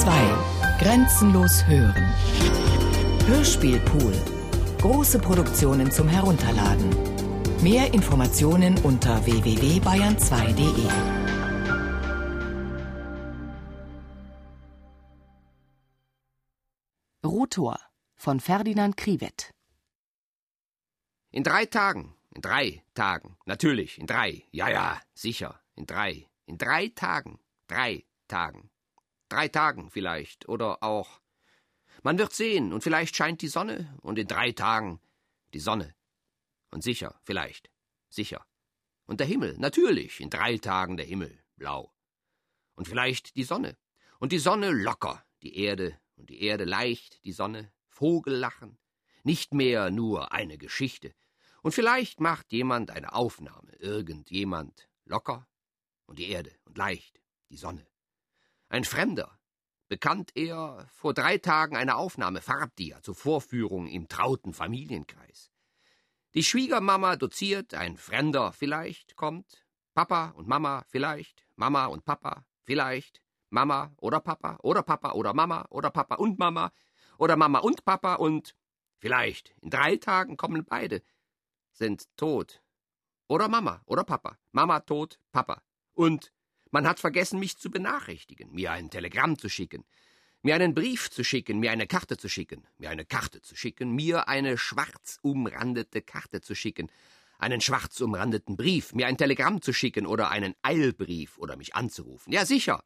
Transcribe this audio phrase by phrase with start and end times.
[0.00, 0.78] 2.
[0.78, 2.04] Grenzenlos hören.
[3.26, 4.12] Hörspielpool.
[4.78, 6.90] Große Produktionen zum Herunterladen.
[7.62, 10.86] Mehr Informationen unter www.bayern2.de.
[17.24, 17.80] Rotor
[18.16, 19.50] von Ferdinand Kriwet.
[21.30, 26.58] In drei Tagen, in drei Tagen, natürlich, in drei, ja, ja, sicher, in drei, in
[26.58, 28.70] drei Tagen, drei Tagen,
[29.28, 31.20] drei Tagen vielleicht, oder auch.
[32.02, 35.00] Man wird sehen, und vielleicht scheint die Sonne, und in drei Tagen
[35.54, 35.94] die Sonne.
[36.70, 37.70] Und sicher, vielleicht,
[38.08, 38.46] sicher.
[39.06, 41.92] Und der Himmel, natürlich, in drei Tagen der Himmel, blau.
[42.74, 43.76] Und vielleicht die Sonne.
[44.18, 48.78] Und die Sonne locker, die Erde, und die Erde leicht, die Sonne, Vogellachen,
[49.22, 51.14] nicht mehr nur eine Geschichte.
[51.62, 55.48] Und vielleicht macht jemand eine Aufnahme, irgendjemand locker,
[56.06, 57.20] und die Erde, und leicht,
[57.50, 57.86] die Sonne.
[58.68, 59.38] Ein Fremder,
[59.88, 65.52] bekannt er vor drei Tagen eine Aufnahme Farbdia zur Vorführung im trauten Familienkreis.
[66.34, 73.22] Die Schwiegermama doziert, ein Fremder vielleicht kommt, Papa und Mama vielleicht, Mama und Papa vielleicht,
[73.50, 76.72] Mama oder Papa oder Papa oder Mama oder Papa und Mama
[77.18, 78.56] oder Mama und Papa und
[78.98, 81.02] vielleicht in drei Tagen kommen beide,
[81.72, 82.62] sind tot.
[83.28, 85.62] Oder Mama oder Papa, Mama tot, Papa.
[85.94, 86.32] Und
[86.76, 89.86] man hat vergessen, mich zu benachrichtigen, mir ein Telegramm zu schicken,
[90.42, 93.92] mir einen Brief zu schicken, mir eine Karte zu schicken, mir eine Karte zu schicken,
[93.92, 96.92] mir eine schwarz umrandete Karte zu schicken,
[97.38, 102.30] einen schwarz umrandeten Brief, mir ein Telegramm zu schicken oder einen Eilbrief oder mich anzurufen.
[102.30, 102.84] Ja, sicher.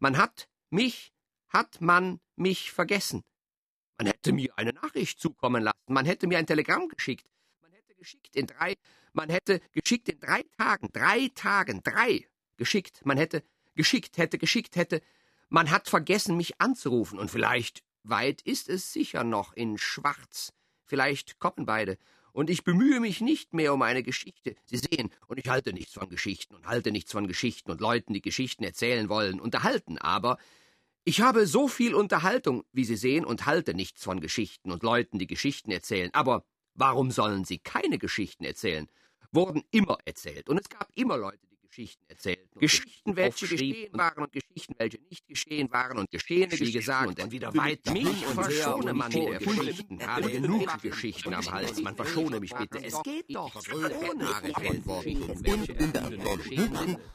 [0.00, 1.12] Man hat mich,
[1.50, 3.22] hat man mich vergessen.
[3.96, 7.30] Man hätte mir eine Nachricht zukommen lassen, man hätte mir ein Telegramm geschickt,
[7.62, 8.74] man hätte geschickt in drei,
[9.12, 12.26] man hätte geschickt in drei Tagen, drei Tagen, drei
[12.60, 13.42] geschickt, man hätte
[13.74, 15.00] geschickt, hätte geschickt, hätte,
[15.48, 20.52] man hat vergessen, mich anzurufen, und vielleicht weit ist es sicher noch in Schwarz,
[20.84, 21.96] vielleicht kommen beide,
[22.32, 24.54] und ich bemühe mich nicht mehr um eine Geschichte.
[24.66, 28.12] Sie sehen, und ich halte nichts von Geschichten und halte nichts von Geschichten und Leuten,
[28.12, 30.36] die Geschichten erzählen wollen, unterhalten, aber
[31.02, 35.18] ich habe so viel Unterhaltung, wie Sie sehen, und halte nichts von Geschichten und Leuten,
[35.18, 36.44] die Geschichten erzählen, aber
[36.74, 38.86] warum sollen sie keine Geschichten erzählen?
[39.32, 42.58] Wurden immer erzählt, und es gab immer Leute, Geschichten erzählten.
[42.58, 47.30] Geschichten, welche geschehen waren und Geschichten, welche nicht geschehen waren und geschehene wie gesagt und
[47.30, 52.52] wieder weit mich verschone man der Geschichten, habe genug Geschichten am Hals, man verschone mich
[52.52, 52.82] bitte.
[52.82, 53.54] Es geht doch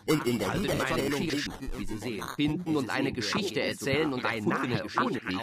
[0.05, 1.21] und in der Wiedererzählung,
[1.77, 4.83] wie Sie sehen, finden und eine Geschichte erzählen und ein Name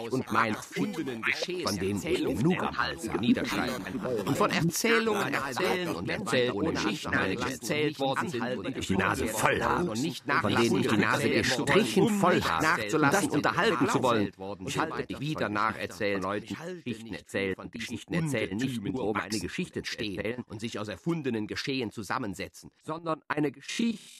[0.09, 3.99] und mein von dem ich genug am Hals niederschreiben.
[4.25, 9.63] Und von Erzählungen erzählen und erzählen ohne Geschichten, welche erzählt worden sind und Nase voll.
[9.63, 14.31] habe und nicht von denen ich die Nase gestrichen voll habe, nachzulassen, unterhalten zu wollen.
[14.67, 19.39] Ich halte dich wieder nacherzählen, Leuten Geschichten erzählen, von Geschichten erzählen, nicht nur um eine
[19.39, 24.13] Geschichte zu erzählen und sich aus erfundenen Geschehen zusammensetzen, sondern eine Geschichte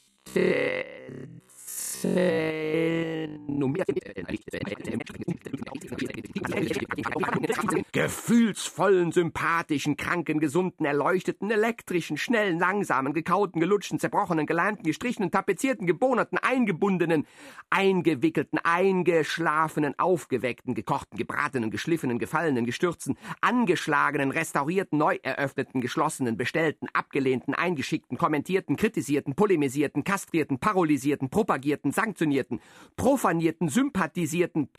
[7.91, 16.37] Gefühlsvollen, sympathischen, kranken, gesunden, erleuchteten, elektrischen, schnellen, langsamen, gekauten, gelutschten, zerbrochenen, gelernten, gestrichenen, tapezierten, gebonerten,
[16.37, 17.25] eingebundenen,
[17.69, 27.53] eingewickelten, eingeschlafenen, aufgeweckten, gekochten, gebratenen, geschliffenen, gefallenen, gestürzten, angeschlagenen, restaurierten, neu eröffneten, geschlossenen, bestellten, abgelehnten,
[27.53, 32.59] eingeschickten, kommentierten, kritisierten, polemisierten, kastrierten, paralysierten, propagierten, sanktionierten,
[32.95, 34.69] profanierten, sympathisierten,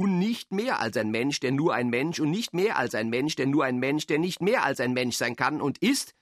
[0.00, 3.08] und nicht mehr als ein Mensch, der nur ein Mensch und nicht mehr als ein
[3.10, 6.14] Mensch, der nur ein Mensch, der nicht mehr als ein Mensch sein kann und ist,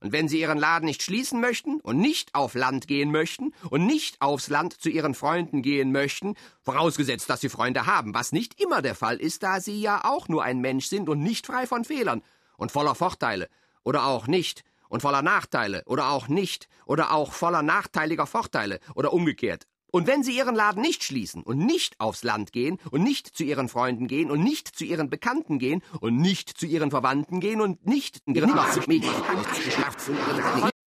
[0.00, 3.86] und wenn Sie Ihren Laden nicht schließen möchten und nicht auf Land gehen möchten und
[3.86, 8.60] nicht aufs Land zu Ihren Freunden gehen möchten, vorausgesetzt, dass Sie Freunde haben, was nicht
[8.60, 11.66] immer der Fall ist, da Sie ja auch nur ein Mensch sind und nicht frei
[11.66, 12.22] von Fehlern
[12.56, 13.48] und voller Vorteile
[13.84, 19.12] oder auch nicht und voller Nachteile oder auch nicht oder auch voller nachteiliger Vorteile oder
[19.12, 19.66] umgekehrt.
[19.90, 23.44] Und wenn Sie Ihren Laden nicht schließen und nicht aufs Land gehen und nicht zu
[23.44, 27.60] Ihren Freunden gehen und nicht zu Ihren Bekannten gehen und nicht zu Ihren Verwandten gehen
[27.60, 28.50] und nicht Ihren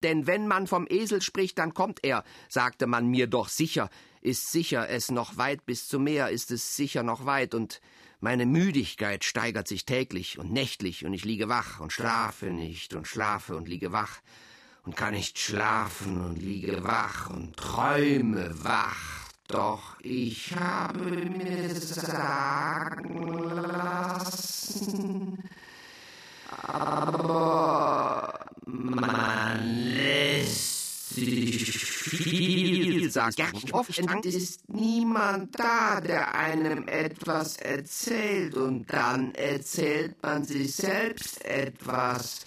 [0.02, 3.88] denn wenn man vom Esel spricht, dann kommt er, sagte man mir doch sicher,
[4.20, 7.80] ist sicher es noch weit bis zum Meer, ist es sicher noch weit, und
[8.20, 13.08] meine Müdigkeit steigert sich täglich und nächtlich, und ich liege wach und schlafe nicht und
[13.08, 14.20] schlafe und liege wach
[14.84, 19.24] und kann nicht schlafen und liege wach und träume wach.
[19.48, 25.38] Doch ich habe mir sagen lassen,
[26.66, 33.42] aber man lässt sich viel sagen.
[33.72, 42.46] Oft ist niemand da, der einem etwas erzählt und dann erzählt man sich selbst etwas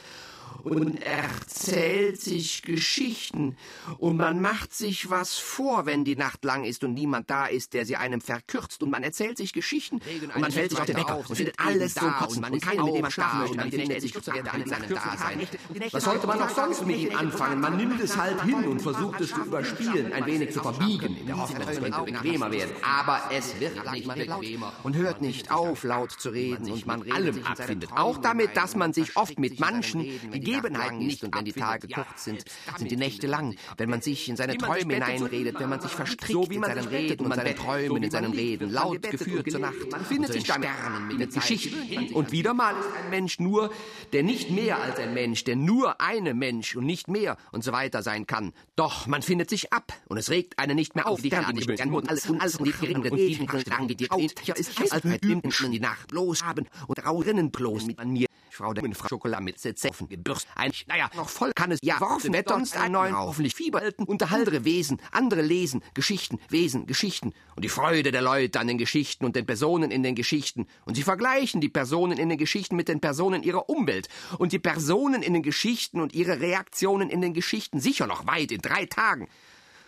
[0.69, 3.55] und erzählt sich Geschichten
[3.97, 7.73] und man macht sich was vor, wenn die Nacht lang ist und niemand da ist,
[7.73, 10.01] der sie einem verkürzt und man erzählt sich Geschichten
[10.35, 12.95] und man fällt sich auf den Wecker und findet alles so kotzen und keiner mit
[12.95, 15.47] dem man schlafen möchte, man findet sich kürzer werden an seinem Dasein.
[15.91, 17.61] Was sollte man auch sonst mit ihm anfangen?
[17.61, 21.27] Man nimmt es halt hin und versucht es zu überspielen, ein wenig zu verbiegen, in
[21.27, 22.75] der Hoffnung, es könnte bequemer werden.
[22.83, 27.43] Aber es wird nicht bequemer und hört nicht auf, laut zu reden und man allem
[27.45, 27.91] abfindet.
[27.95, 31.87] Auch damit, dass man sich oft mit manchen gegeben Begebenheiten nicht und wenn die Tage
[31.87, 32.43] kurz sind,
[32.77, 33.55] sind die Nächte lang.
[33.77, 36.83] Wenn man sich in seine Träume hineinredet, wenn man sich verstrickt so wie man in
[36.83, 39.91] seinen Reden und seinen Träumen, in seinen Reden, laut geführt zur Nacht.
[39.91, 40.69] Man findet sich damit
[41.17, 42.13] mit Geschichten.
[42.13, 43.71] Und wieder mal ist ein Mensch nur,
[44.13, 47.71] der nicht mehr als ein Mensch, der nur eine Mensch und nicht mehr und so
[47.71, 48.53] weiter sein kann.
[48.75, 51.21] Doch man findet sich ab und es regt einen nicht mehr auf.
[51.21, 53.95] Die kann nicht mehr und alles und alles und die geringen und die Strang, die
[53.95, 58.26] die ist als die Nacht bloß haben und raurinnen bloß mit mir
[58.57, 60.47] Frau der Frau Schokolade mit Zeffen gebürst.
[60.55, 64.65] Ein, naja, noch voll kann es ja worfen, wird sonst einen neuen, hoffentlich fieberhalten, unterhaltere
[64.65, 67.33] Wesen, andere lesen, Geschichten, Wesen, Geschichten.
[67.55, 70.67] Und die Freude der Leute an den Geschichten und den Personen in den Geschichten.
[70.85, 74.09] Und sie vergleichen die Personen in den Geschichten mit den Personen ihrer Umwelt.
[74.39, 78.51] Und die Personen in den Geschichten und ihre Reaktionen in den Geschichten sicher noch weit
[78.51, 79.27] in drei Tagen.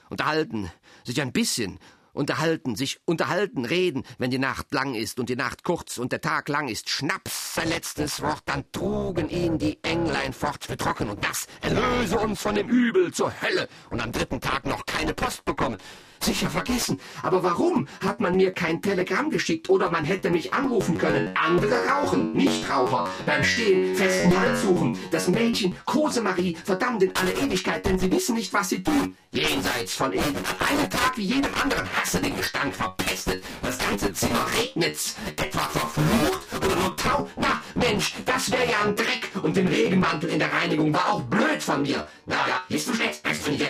[0.10, 0.72] Unterhalten
[1.04, 1.80] sich ein bisschen
[2.14, 6.22] Unterhalten, sich unterhalten, reden, wenn die Nacht lang ist und die Nacht kurz und der
[6.22, 6.90] Tag lang ist.
[6.90, 12.18] Schnaps, sein letztes Wort, dann trugen ihn die Englein fort für trocken und das erlöse
[12.20, 15.78] uns von dem Übel zur Hölle und am dritten Tag noch keine Post bekommen.
[16.22, 17.00] Sicher vergessen.
[17.24, 21.32] Aber warum hat man mir kein Telegramm geschickt oder man hätte mich anrufen können?
[21.36, 23.08] Andere rauchen, Nichtraucher.
[23.26, 24.98] Beim Stehen festen Halt suchen.
[25.12, 29.16] Das Mädchen, Kosemarie, verdammt in alle Ewigkeit, denn sie wissen nicht, was sie tun.
[29.32, 30.36] Jenseits von Eden.
[30.60, 33.44] Einen Tag wie jedem anderen hasse den Gestank verpestet.
[33.62, 35.16] Das ganze Zimmer regnet's.
[35.38, 37.28] Etwa verflucht oder nur Tau.
[37.38, 39.32] Na, Mensch, das wäre ja ein Dreck.
[39.42, 42.08] Und den Regenmantel in der Reinigung war auch blöd von mir.
[42.26, 43.26] Na ja, bist du schlecht?
[43.26, 43.70] Weißt du nicht,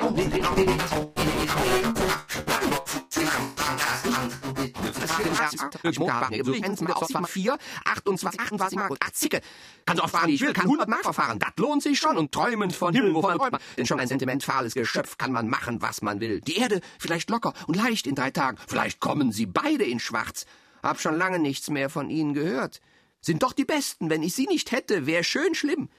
[7.27, 9.41] vier, 28, 28 Mark und Zicke.
[9.85, 11.39] Kann so oft fahren, ich will, kann 100 Mark verfahren.
[11.39, 13.61] Das lohnt sich schon und träumen von Himmel, wovon träumt man.
[13.77, 16.41] Denn schon ein sentimentales Geschöpf kann man machen, was man will.
[16.41, 18.57] Die Erde vielleicht locker und leicht in drei Tagen.
[18.67, 20.45] Vielleicht kommen sie beide in schwarz.
[20.81, 22.81] Hab schon lange nichts mehr von ihnen gehört.
[23.21, 24.09] Sind doch die Besten.
[24.09, 25.89] Wenn ich sie nicht hätte, wär schön schlimm.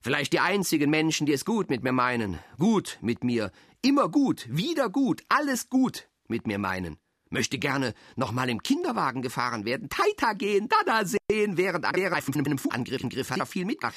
[0.00, 2.38] Vielleicht die einzigen Menschen, die es gut mit mir meinen.
[2.58, 3.50] Gut mit mir.
[3.82, 4.46] Immer gut.
[4.48, 5.22] Wieder gut.
[5.28, 6.96] Alles gut mit mir meinen.
[7.28, 12.46] Möchte gerne noch mal im Kinderwagen gefahren werden, Taita gehen, Dada sehen, während er mit
[12.46, 13.96] einem Angriff im Griff hat er viel mitgemacht.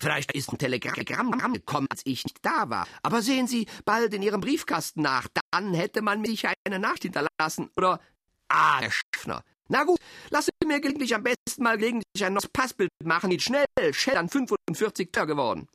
[0.00, 2.88] Vielleicht ist ein Telegramm gekommen, als ich nicht da war.
[3.02, 5.28] Aber sehen Sie bald in Ihrem Briefkasten nach.
[5.52, 7.70] Dann hätte man mich eine Nacht hinterlassen.
[7.76, 8.00] Oder,
[8.48, 9.44] ah, der Schiffner.
[9.70, 10.00] Na gut,
[10.30, 13.30] lasse mir gelegentlich am besten mal gelegentlich ein neues Passbild machen.
[13.30, 15.68] Geht schnell, schnell an 45 Tag geworden.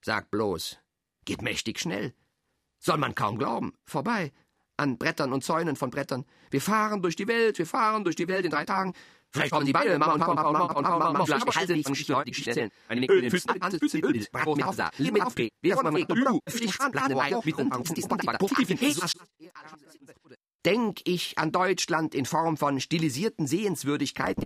[0.00, 0.78] Sag bloß,
[1.24, 2.14] geht mächtig schnell.
[2.78, 3.72] Soll man kaum glauben.
[3.84, 4.32] Vorbei
[4.76, 6.24] an Brettern und Zäunen von Brettern.
[6.50, 8.92] Wir fahren durch die Welt, wir fahren durch die Welt in drei Tagen.
[9.32, 11.82] Vielleicht kommen die beide, Mama und Papa, Mama und Papa, Mama und Papa, halte dich
[11.82, 12.70] von Geschichte, die Geschichte.
[12.86, 16.06] Eine Öl, Füßen, Hand, Füßen, Öl, Bravo, mit Aufsa, Liebe, auf, P, wer von mir,
[16.06, 18.06] du, Pflicht, Plan, Mai, mit Grund, auf, dies,
[20.64, 24.44] Denk ich an Deutschland in Form von stilisierten Sehenswürdigkeiten.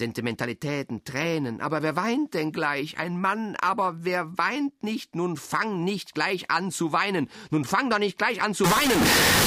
[0.00, 1.60] Sentimentalitäten, Tränen.
[1.60, 2.98] Aber wer weint denn gleich?
[2.98, 5.14] Ein Mann, aber wer weint nicht?
[5.14, 7.28] Nun fang nicht gleich an zu weinen.
[7.50, 8.98] Nun fang doch nicht gleich an zu weinen.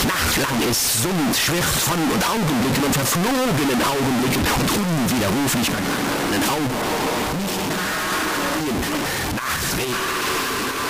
[0.08, 6.70] Nachtlang ist Sund, schwirrt von und Augenblicken und verflogenen Augenblicken und unwiderruflich vergangenen Augen.
[7.40, 8.80] Nicht
[9.36, 9.96] Nachreden,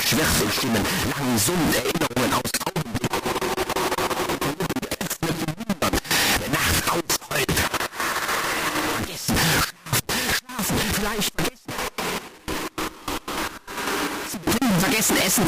[0.05, 0.83] schwirrt in Stimmen,
[1.15, 2.82] lang Sund, Erinnerungen aus
[15.03, 15.43] vergessen essen.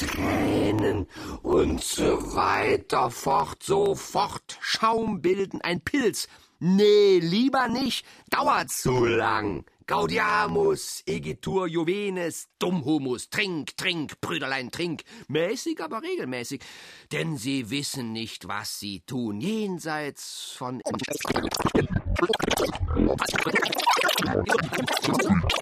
[0.07, 1.07] Tränen
[1.43, 4.59] und so weiter fort, so fort.
[4.61, 6.29] Schaum bilden, ein Pilz.
[6.59, 9.65] Nee, lieber nicht, dauert zu lang.
[9.87, 16.63] Gaudiamus, Egitur Juvenes, Dummhumus, trink, trink, Brüderlein, trink, mäßig, aber regelmäßig,
[17.11, 20.81] denn sie wissen nicht, was sie tun, jenseits von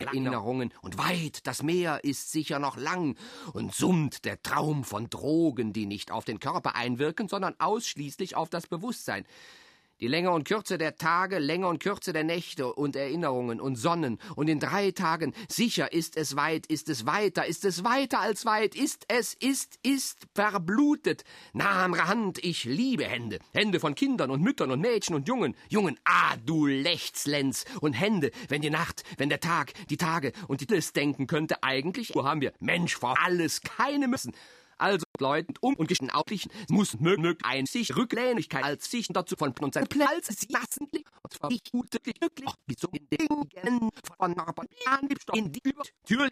[0.01, 3.17] Erinnerungen und weit, das Meer ist sicher noch lang
[3.53, 8.51] und summt der Traum von Drogen, die nicht auf den Körper einwirken, sondern ausschließlich auf
[8.51, 9.25] das Bewusstsein.
[10.01, 14.19] Die Länge und Kürze der Tage, Länge und Kürze der Nächte und Erinnerungen und Sonnen.
[14.35, 18.47] Und in drei Tagen, sicher ist es weit, ist es weiter, ist es weiter als
[18.47, 21.25] weit, ist es, ist, ist verblutet.
[21.53, 23.41] Nah am Hand, ich liebe Hände.
[23.53, 25.55] Hände von Kindern und Müttern und Mädchen und Jungen.
[25.69, 27.67] Jungen, ah, du Lechtslenz.
[27.83, 31.63] Und Hände, wenn die Nacht, wenn der Tag, die Tage und die List denken könnte,
[31.63, 34.33] eigentlich, wo haben wir Mensch vor alles, keine müssen
[35.21, 40.29] Leuten um und geschnaublichen muss mög ein sich Rücklänigkeit als sich dazu von sein Platz
[40.29, 40.47] sie.
[40.51, 40.89] lassen
[41.23, 44.67] und zwar ich gute glücklich wie so in Dingen von Narbon
[45.35, 46.29] in die über Tür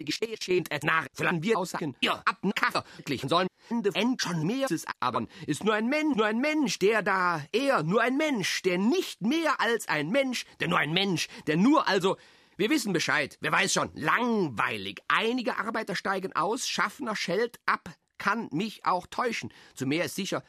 [0.00, 4.44] Gestehe schämt et nach, flan wir aussagen, ihr ab Kaffee, wirklich, sollen Ende end schon
[4.44, 8.16] mehr ist, aber ist nur ein Mensch, nur ein Mensch, der da, er, nur ein
[8.16, 12.16] Mensch, der nicht mehr als ein Mensch, der nur ein Mensch, der nur also,
[12.56, 13.36] wir wissen Bescheid.
[13.40, 13.90] Wer weiß schon.
[13.94, 15.00] Langweilig.
[15.08, 17.90] Einige Arbeiter steigen aus, Schaffner schellt ab.
[18.18, 19.52] Kann mich auch täuschen.
[19.74, 20.44] Zu mehr ist sicher.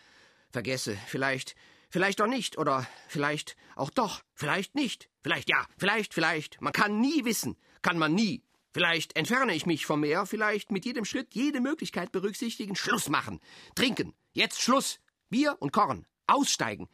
[0.52, 0.98] Vergesse.
[1.08, 1.56] Vielleicht,
[1.90, 2.58] vielleicht doch nicht.
[2.58, 4.22] Oder vielleicht auch doch.
[4.34, 5.10] Vielleicht nicht.
[5.24, 5.66] Vielleicht ja.
[5.78, 6.62] Vielleicht, vielleicht.
[6.62, 7.58] Man kann nie wissen.
[7.82, 8.44] Kann man nie.
[8.72, 10.26] Vielleicht entferne ich mich vom Meer.
[10.26, 12.76] Vielleicht mit jedem Schritt jede Möglichkeit berücksichtigen.
[12.76, 13.40] Schluss machen.
[13.74, 14.14] Trinken.
[14.34, 15.00] Jetzt Schluss.
[15.30, 16.06] Bier und Korn.
[16.28, 16.88] Aussteigen.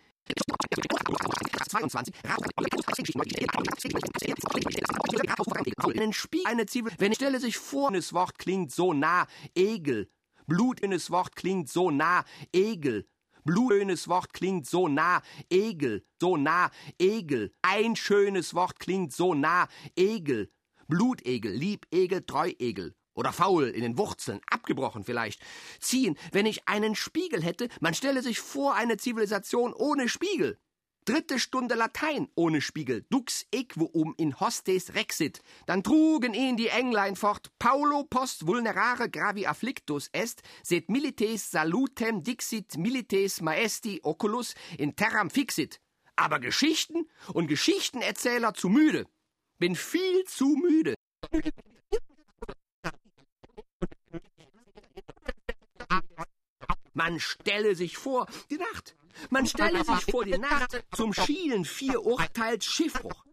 [1.70, 2.14] 22.
[5.98, 6.94] Einen Spiel, eine Zwiebel.
[6.98, 10.10] Wenn ich stelle sich vor, das Wort klingt so nah, Egel.
[10.48, 13.08] Blutönes Wort klingt so nah, Egel.
[13.44, 17.54] Blutönes Wort klingt so nah, Egel, so nah, Egel.
[17.62, 20.52] Ein schönes Wort klingt so nah, Egel.
[20.88, 22.94] Blutegel, Liebegel, Treuegel.
[23.14, 25.42] Oder faul in den Wurzeln, abgebrochen vielleicht.
[25.80, 30.58] Ziehen, wenn ich einen Spiegel hätte, man stelle sich vor eine Zivilisation ohne Spiegel.
[31.06, 35.42] Dritte Stunde Latein ohne Spiegel, dux equum in hostes rexit.
[35.66, 42.22] Dann trugen ihn die Englein fort, Paulo post vulnerare gravi afflictus est, sed milites salutem
[42.22, 45.82] dixit milites maesti oculus in terram fixit.
[46.16, 49.08] Aber Geschichten und Geschichtenerzähler zu müde.
[49.58, 50.94] Bin viel zu müde.
[56.94, 58.96] Man stelle sich vor, die Nacht.
[59.30, 63.26] Man stelle sich vor die Nacht zum Schielen vier Urteils Schiffbruch.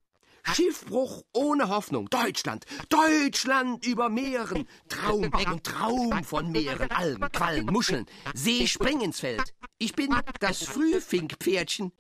[0.55, 2.09] Schiffbruch ohne Hoffnung.
[2.09, 4.69] Deutschland, Deutschland über Meeren.
[4.89, 8.07] Traum und Traum von Meeren, Algen, Quallen, Muscheln.
[8.35, 9.55] See spring ins Feld.
[9.79, 11.93] Ich bin das Frühfinkpferdchen.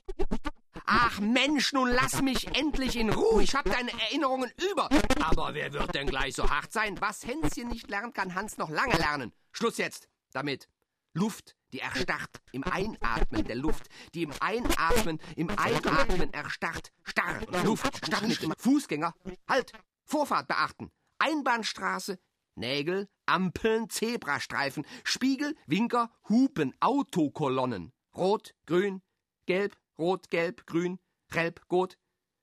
[0.86, 3.42] Ach Mensch, nun lass mich endlich in Ruhe.
[3.42, 4.88] Ich hab deine Erinnerungen über.
[5.20, 6.98] Aber wer wird denn gleich so hart sein?
[7.00, 9.32] Was Hänschen nicht lernt, kann Hans noch lange lernen.
[9.52, 10.68] Schluss jetzt damit.
[11.14, 18.06] Luft, die erstarrt im Einatmen der Luft, die im Einatmen, im Einatmen erstarrt, starr, Luft,
[18.06, 19.14] starr mit dem Fußgänger,
[19.48, 19.72] halt,
[20.04, 22.18] Vorfahrt beachten, Einbahnstraße,
[22.54, 29.02] Nägel, Ampeln, Zebrastreifen, Spiegel, Winker, Hupen, Autokolonnen, Rot, Grün,
[29.46, 30.98] Gelb, Rot, Gelb, Grün,
[31.30, 31.98] Gelb, Rot,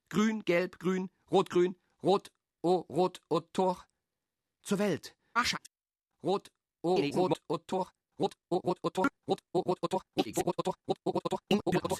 [0.09, 2.31] Grün, Gelb, Grün, Rot, Grün, Rot,
[2.61, 3.85] O, Rot, O, Tor,
[4.61, 5.57] zur Welt, Asche,
[6.23, 6.49] Rot,
[6.85, 11.29] o rot o tor rot rot rot rot rot rot tor rot o rot o
[11.29, 11.95] tor in o rot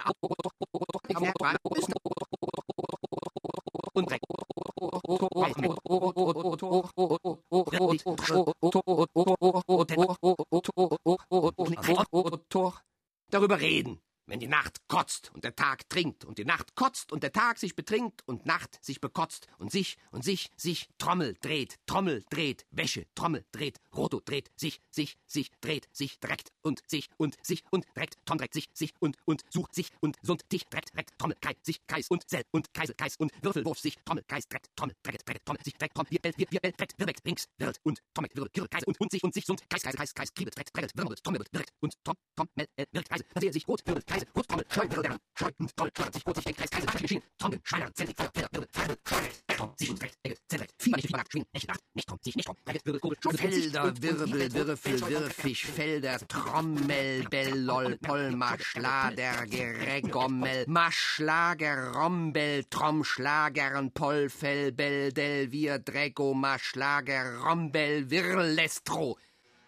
[14.35, 17.57] wenn die Nacht kotzt und der Tag trinkt und die Nacht kotzt und der Tag
[17.57, 22.65] sich betrinkt und Nacht sich bekotzt und sich und sich, sich Trommel dreht, Trommel dreht,
[22.69, 27.63] Wäsche, Trommel dreht, Roto dreht, sich, sich, sich dreht, sich dreckt und sich und sich
[27.71, 31.17] und dreckt, Tom dreckt sich, sich und und such sich und sund dich dreckt, dreckt,
[31.17, 34.67] Trommel, Kreis, sich, Kreis und Sell und Kreisel, Kreis und Würfelwurf sich, Trommel, Kreis, dreckt,
[34.75, 38.01] Trommel, dreckt, dreckt, Trommel, sich, dreckt, Trommel, wir, wir, wir, dreckt, wirbelt, links, wirbelt und
[38.13, 40.57] Trommel, wirbelt, Kirre, Kreis und und sich und sich sund, Kreis, Kreis, Kreis, Kreis, kriebelt,
[40.57, 44.05] dreckt, dreckt, wirbelt, Trommel, wirkt und Tom, Tom, Mel, wirkt, Kreise, versehe sich, rot, wirbelt,
[44.05, 47.23] Kreise, rot, Trommel, scheu, Wirbel, Scheu und Toll, Scheu, sich, rot, sich, Kreis, Kreise, Maschinen,
[47.37, 51.07] Trommel, Schreiner, Zentrik, Feuer, Wirbel, Wirbel, Scheu, Tom, sich und rechts, Ecke, Zentrik, Fieber, nicht,
[51.07, 54.01] Fieber, Nacht, Schwingen, Nächte, Nacht, nicht Tom, sich, nicht Tom, Dreieck, Wirbel, Kurbel, Schubel, Felder,
[54.01, 65.79] Wirbel, Würfel, Wirfisch, Felder, Trommel, Bellol, Polma, Schlader, Geregommel, Maschlager, Rombel, Trommschlagern, Polfell, Bell, Delvir,
[65.79, 69.17] Drego, Maschlager, Rombel, Wirlestro,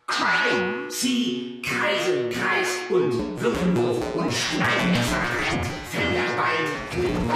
[0.07, 5.21] Kreis, Sie, Kreisel, Kreis und Würfelwurf und Schneidmesser,
[5.91, 6.65] Felderbein,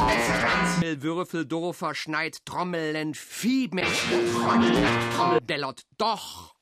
[0.08, 3.86] Messerrand, Würfel, Dorfer, Schneid, Trommelen, Fiebmen,
[4.34, 4.72] Trommel,
[5.16, 6.56] Trommel, Bellot, doch.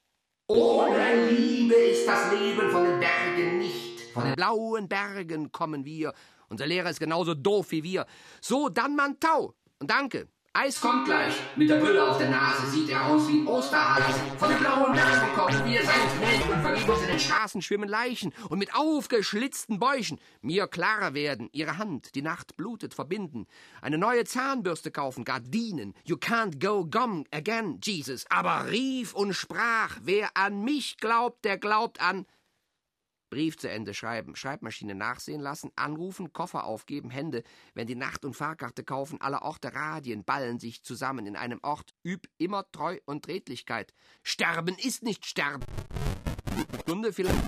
[0.48, 4.02] Ohne Liebe ist das Leben von den Bergen nicht.
[4.12, 6.14] Von den blauen Bergen kommen wir.
[6.50, 8.08] Unser Lehrer ist genauso doof wie wir.
[8.42, 9.54] So, dann man Tau.
[9.78, 10.28] Und danke.
[10.54, 11.34] Eis kommt gleich.
[11.56, 14.20] Mit der Brille auf der Nase sieht er aus wie ein Osterhase.
[14.40, 17.88] Von den blauen Bergen kommen wir, seid schnell und verlieben uns in den Straßen schwimmen
[17.88, 23.46] Leichen und mit aufgeschlitzten Bäuchen mir klarer werden, ihre Hand, die Nacht blutet, verbinden,
[23.80, 29.98] eine neue Zahnbürste kaufen, Gardinen, you can't go gum again, Jesus, aber rief und sprach,
[30.02, 32.26] wer an mich glaubt, der glaubt an
[33.30, 38.36] Brief zu Ende schreiben, Schreibmaschine nachsehen lassen, anrufen, Koffer aufgeben, Hände, wenn die Nacht- und
[38.36, 43.28] Fahrkarte kaufen, aller Orte Radien ballen sich zusammen in einem Ort, üb immer Treu und
[43.28, 43.94] Redlichkeit.
[44.24, 45.64] Sterben ist nicht sterben.
[46.82, 47.44] Stunde vielleicht.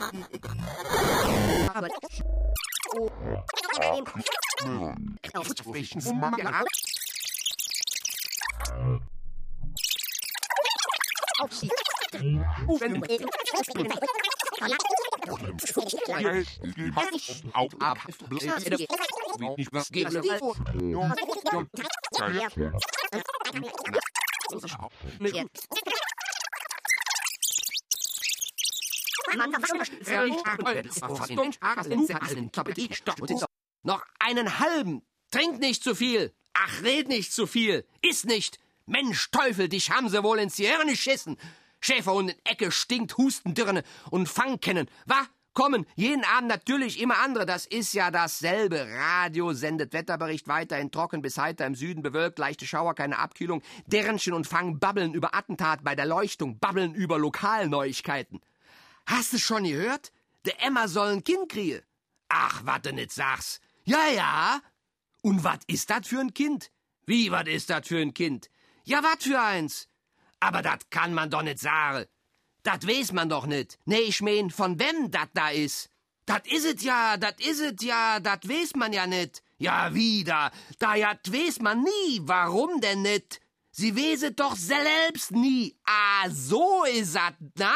[0.00, 0.08] Auf
[33.82, 35.02] Noch einen halben.
[35.30, 36.32] Trink nicht zu viel.
[36.52, 37.86] Ach, red nicht zu viel.
[38.02, 38.58] Iss nicht.
[38.86, 41.38] Mensch, Teufel, dich haben sie wohl ins Gehirn geschissen.
[41.80, 44.88] Schäferhund in Ecke stinkt, Hustendirne und Fangkennen.
[45.06, 45.26] Wa?
[45.52, 48.86] Kommen, jeden Abend natürlich immer andere, das ist ja dasselbe.
[48.88, 53.60] Radio sendet Wetterbericht weiterhin trocken bis heiter im Süden bewölkt, leichte Schauer, keine Abkühlung.
[53.86, 58.40] Dernchen und Fang babbeln über Attentat bei der Leuchtung, babbeln über Lokalneuigkeiten.
[59.10, 60.12] Hast du schon gehört?
[60.46, 61.82] Der Emma soll ein Kind kriegen.
[62.28, 63.60] Ach, wat du nit sagst.
[63.84, 64.62] Ja, ja.
[65.20, 66.70] Und wat ist dat für ein Kind?
[67.06, 68.50] Wie, wat ist dat für ein Kind?
[68.84, 69.88] Ja, wat für eins?
[70.38, 72.06] Aber dat kann man doch nit sagen.
[72.62, 73.78] Dat weiß man doch nit.
[73.84, 75.88] Nee, ich mein, von wem dat da is.
[76.24, 79.42] Dat is it ja, dat is it ja, dat weiß man ja nit.
[79.58, 80.52] Ja, wieder.
[80.78, 82.20] Da ja, weiß man nie.
[82.22, 83.40] Warum denn nit?
[83.72, 85.76] Sie weiß doch selbst nie.
[85.84, 87.74] Ah, so is dat, na?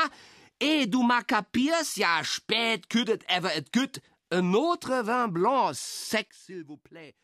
[0.60, 4.00] Eh, du ma kapierst ja, spät küdet ever et güt.
[4.30, 7.14] Un autre vin blanc, sec, s'il vous plaît.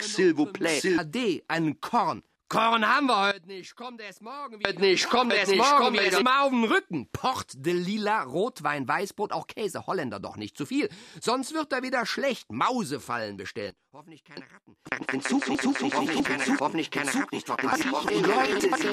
[0.00, 0.80] S'il vous plaît.
[0.98, 2.22] Ade, ein Korn.
[2.48, 3.76] Korn haben wir heute nicht.
[3.76, 4.68] Kommt erst morgen wieder.
[4.70, 6.22] Heute nicht, kommt Heute erst morgen kommt wieder.
[6.22, 7.08] mal auf den Rücken.
[7.12, 10.88] Port de Lila, Rotwein, Weißbrot, auch Käse, Holländer doch nicht zu viel.
[11.20, 12.50] Sonst wird er wieder schlecht.
[12.50, 13.74] Mausefallen bestellen.
[13.92, 14.76] Hoffentlich keine Ratten.
[15.22, 17.36] Zug, Zug, Zug, Zug, Zug, Zug, hoffentlich keine Ratten.
[17.36, 17.48] Nicht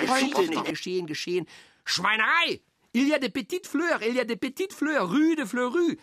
[0.09, 1.47] Heute geschehen, geschehen.
[1.83, 2.61] Schweinerei!
[2.93, 5.97] Il y a des petites fleurs, il y a des petites fleurs, rue de Fleurus.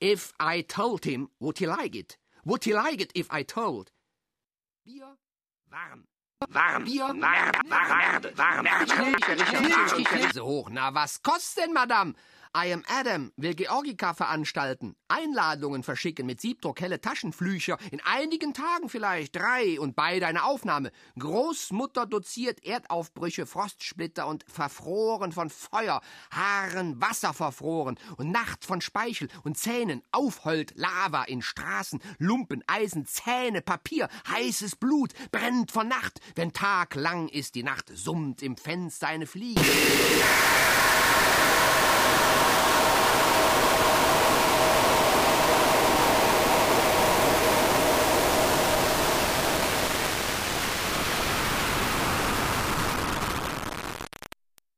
[0.00, 2.16] If I told him, would he like it?
[2.44, 3.90] Would he like it if I told?
[4.84, 5.16] Bier,
[5.72, 6.04] warm.
[6.54, 10.70] Warm, Bier, warm, warm, warm, warm, Käse hoch.
[10.70, 12.14] Na, was kostet denn, Madame?
[12.58, 18.88] I am Adam will Georgika veranstalten, Einladungen verschicken mit Siebdruck, helle Taschenflücher, in einigen Tagen
[18.88, 20.90] vielleicht drei und beide eine Aufnahme.
[21.18, 29.28] Großmutter doziert Erdaufbrüche, Frostsplitter und verfroren von Feuer, Haaren Wasser verfroren und Nacht von Speichel
[29.44, 36.20] und Zähnen, aufheult Lava in Straßen, Lumpen, Eisen, Zähne, Papier, heißes Blut, brennt von Nacht,
[36.36, 39.60] wenn Tag lang ist, die Nacht summt im Fenster eine Fliege.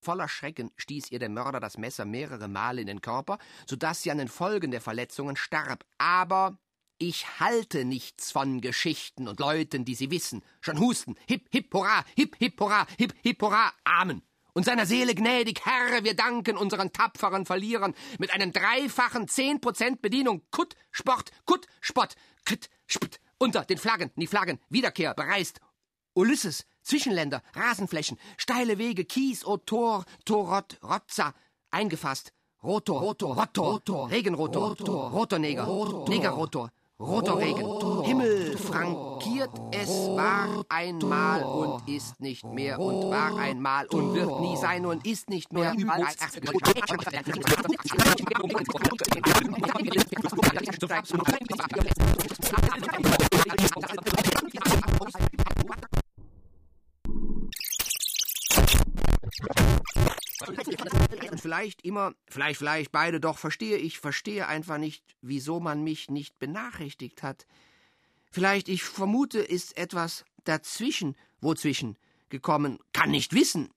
[0.08, 4.00] Voller Schrecken stieß ihr der Mörder das Messer mehrere Male in den Körper, so dass
[4.00, 5.84] sie an den Folgen der Verletzungen starb.
[5.98, 6.56] Aber
[6.96, 10.42] ich halte nichts von Geschichten und Leuten, die sie wissen.
[10.62, 11.14] Schon husten.
[11.26, 14.22] Hip, hip, hurra, hip, hip, hurra, hip, hip, hurra, Amen.
[14.58, 17.94] Und seiner Seele gnädig, Herr, wir danken unseren tapferen Verlierern.
[18.18, 20.42] Mit einem dreifachen zehn Prozent Bedienung.
[20.50, 23.20] Kutt, Sport, Kutt, Spott, Krit, Sptt.
[23.38, 25.60] Unter den Flaggen, die Flaggen, Wiederkehr, bereist.
[26.14, 31.34] Ulysses, Zwischenländer, Rasenflächen, steile Wege, Kies, O Tor, Torot, Rotza,
[31.70, 32.32] eingefasst.
[32.60, 34.10] Rotor, Rotor, Rotor, Rotor.
[34.10, 38.04] Regenrotor, Rotor, Rotorneger, Rotor, Negerrotor, Rotorregen.
[38.04, 44.56] Himmel frankiert, es war einmal und ist nicht mehr und war einmal und wird nie
[44.56, 46.06] sein und ist nicht mehr überall.
[61.36, 66.38] Vielleicht immer, vielleicht, vielleicht beide, doch verstehe ich, verstehe einfach nicht, wieso man mich nicht
[66.38, 67.46] benachrichtigt hat.
[68.30, 71.98] Vielleicht, ich vermute, ist etwas dazwischen, wozwischen
[72.28, 73.70] gekommen, kann nicht wissen.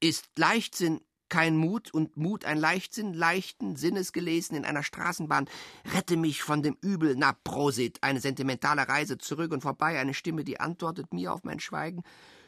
[0.00, 5.48] Ist Leichtsinn kein Mut und Mut ein Leichtsinn, leichten Sinnes gelesen in einer Straßenbahn.
[5.92, 10.44] Rette mich von dem Übel, na Prosit, eine sentimentale Reise zurück und vorbei, eine Stimme,
[10.44, 12.02] die antwortet mir auf mein Schweigen,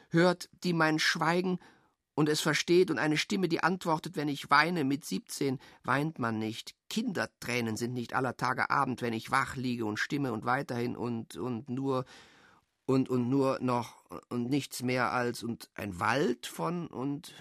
[0.08, 1.58] hört, die mein Schweigen
[2.20, 6.38] und es versteht und eine Stimme, die antwortet, wenn ich weine, mit siebzehn weint man
[6.38, 6.74] nicht.
[6.90, 11.38] Kindertränen sind nicht aller Tage Abend, wenn ich wach liege und stimme und weiterhin und,
[11.38, 12.04] und nur
[12.84, 17.32] und, und nur noch und nichts mehr als und ein Wald von und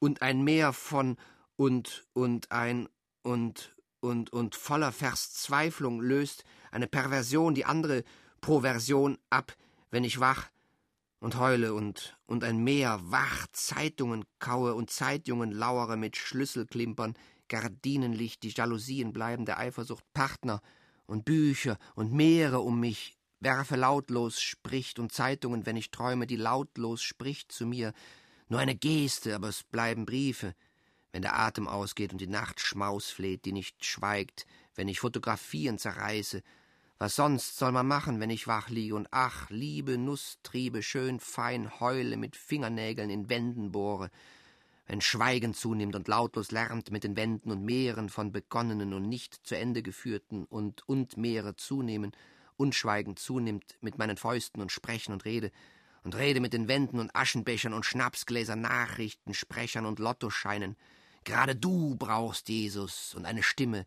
[0.00, 1.18] und ein Meer von
[1.54, 2.88] und und ein
[3.22, 8.02] und und und voller Verzweiflung löst eine Perversion die andere
[8.40, 9.56] Proversion ab,
[9.92, 10.48] wenn ich wach
[11.20, 17.14] und heule und, und ein Meer wach, Zeitungen kaue und Zeitjungen lauere mit Schlüsselklimpern,
[17.48, 20.60] Gardinenlicht, die Jalousien bleiben der Eifersucht Partner
[21.06, 26.36] und Bücher und Meere um mich, werfe lautlos spricht und Zeitungen, wenn ich träume, die
[26.36, 27.92] lautlos spricht zu mir,
[28.48, 30.54] nur eine Geste, aber es bleiben Briefe,
[31.12, 35.78] wenn der Atem ausgeht und die Nacht Schmaus fleht, die nicht schweigt, wenn ich Fotografien
[35.78, 36.42] zerreiße
[36.98, 41.78] was sonst soll man machen, wenn ich wach liege und ach, liebe Nusstriebe, schön fein
[41.78, 44.10] heule, mit Fingernägeln in Wänden bohre,
[44.86, 49.46] wenn Schweigen zunimmt und lautlos lärmt mit den Wänden und Meeren von begonnenen und nicht
[49.46, 52.12] zu Ende geführten und und Meere zunehmen,
[52.56, 55.52] und Schweigen zunimmt mit meinen Fäusten und Sprechen und Rede,
[56.04, 60.76] und rede mit den Wänden und Aschenbechern und Schnapsgläser, Nachrichten, Sprechern und Lottoscheinen.
[61.24, 63.84] Gerade du brauchst Jesus und eine Stimme,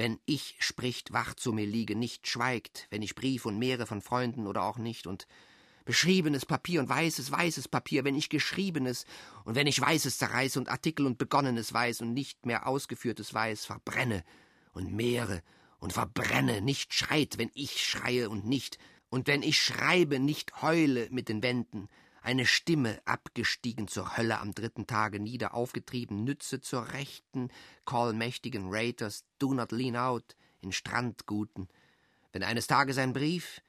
[0.00, 4.00] wenn ich spricht, wach zu mir liege, nicht schweigt, wenn ich Brief und Meere von
[4.00, 5.06] Freunden oder auch nicht.
[5.06, 5.26] Und
[5.84, 9.04] beschriebenes Papier und weißes, weißes Papier, wenn ich geschriebenes
[9.44, 13.66] und wenn ich weißes zerreiße und Artikel und begonnenes weiß und nicht mehr ausgeführtes weiß,
[13.66, 14.24] verbrenne
[14.72, 15.42] und mehre
[15.80, 18.78] und verbrenne, nicht schreit, wenn ich schreie und nicht,
[19.10, 21.90] und wenn ich schreibe, nicht heule mit den Wänden,
[22.22, 27.48] eine Stimme, abgestiegen zur Hölle am dritten Tage nieder, aufgetrieben, Nütze zur Rechten,
[27.84, 31.68] call mächtigen Raiders, do not lean out, in Strandguten.
[32.32, 33.60] Wenn eines Tages ein Brief,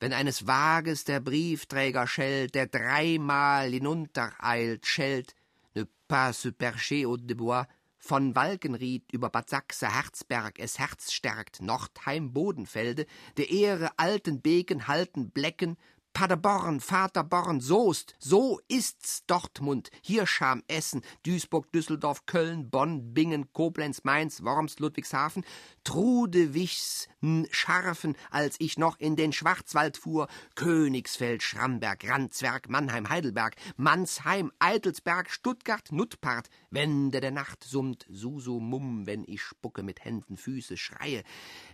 [0.00, 5.34] wenn eines Wages der Briefträger schellt, der dreimal hinuntereilt, schellt,
[5.74, 7.66] ne pas se percher au de bois,
[7.98, 14.88] von Walkenried über Bad Sachse, Herzberg es Herz stärkt, Nordheim, Bodenfelde, der Ehre alten Beken
[14.88, 15.76] halten Blecken,
[16.12, 24.42] Paderborn, Vaterborn, Soest, so ist's Dortmund, Hirscham, Essen, Duisburg, Düsseldorf, Köln, Bonn, Bingen, Koblenz, Mainz,
[24.42, 25.44] Worms, Ludwigshafen,
[25.84, 27.08] Trude wich's
[27.50, 35.30] Scharfen, als ich noch in den Schwarzwald fuhr, Königsfeld, Schramberg, Randzwerg, Mannheim, Heidelberg, Mansheim, Eitelsberg,
[35.30, 41.22] Stuttgart, Nuttpart, Wände der Nacht summt, Susu Mumm, wenn ich spucke mit Händen, Füße, schreie,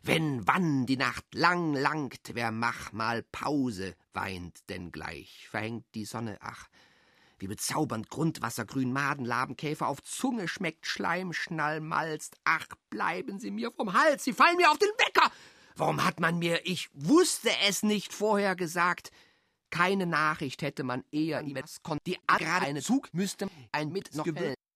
[0.03, 6.05] wenn wann die Nacht lang langt, wer mach mal Pause, weint denn gleich, verhängt die
[6.05, 6.69] Sonne, ach,
[7.39, 12.37] wie bezaubernd Grundwassergrün Madenlabenkäfer auf Zunge schmeckt, Schleim, Schnall, malzt.
[12.45, 15.31] Ach, bleiben Sie mir vom Hals, Sie fallen mir auf den Wecker!
[15.77, 19.13] Warum hat man mir, ich wusste es nicht vorher gesagt?
[19.69, 22.03] Keine Nachricht hätte man eher ihm es konnte.
[22.07, 24.27] Die gerade eine Zug müsste ein mit noch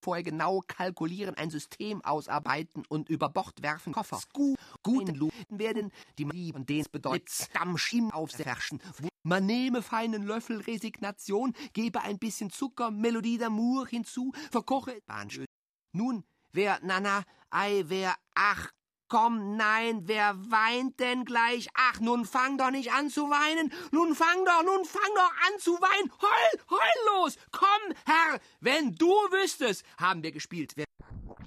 [0.03, 5.92] vorher genau kalkulieren, ein System ausarbeiten und über Bord werfen, Koffer, Sku, guten Luten werden,
[6.18, 8.81] die man und den bedeutet Stammschim aufherrschen.
[9.23, 15.47] Man nehme feinen Löffel Resignation, gebe ein bisschen Zucker, Melodie d'amour hinzu, verkoche Bahnschön.
[15.93, 18.71] Nun, wer, na na, ei, wer, ach,
[19.11, 21.67] Komm, nein, wer weint denn gleich?
[21.75, 23.73] Ach, nun fang doch nicht an zu weinen.
[23.91, 26.13] Nun fang doch, nun fang doch an zu weinen.
[26.23, 27.37] Heul, heul los.
[27.51, 30.75] Komm, Herr, wenn du wüsstest, haben wir gespielt.
[30.77, 30.85] Wer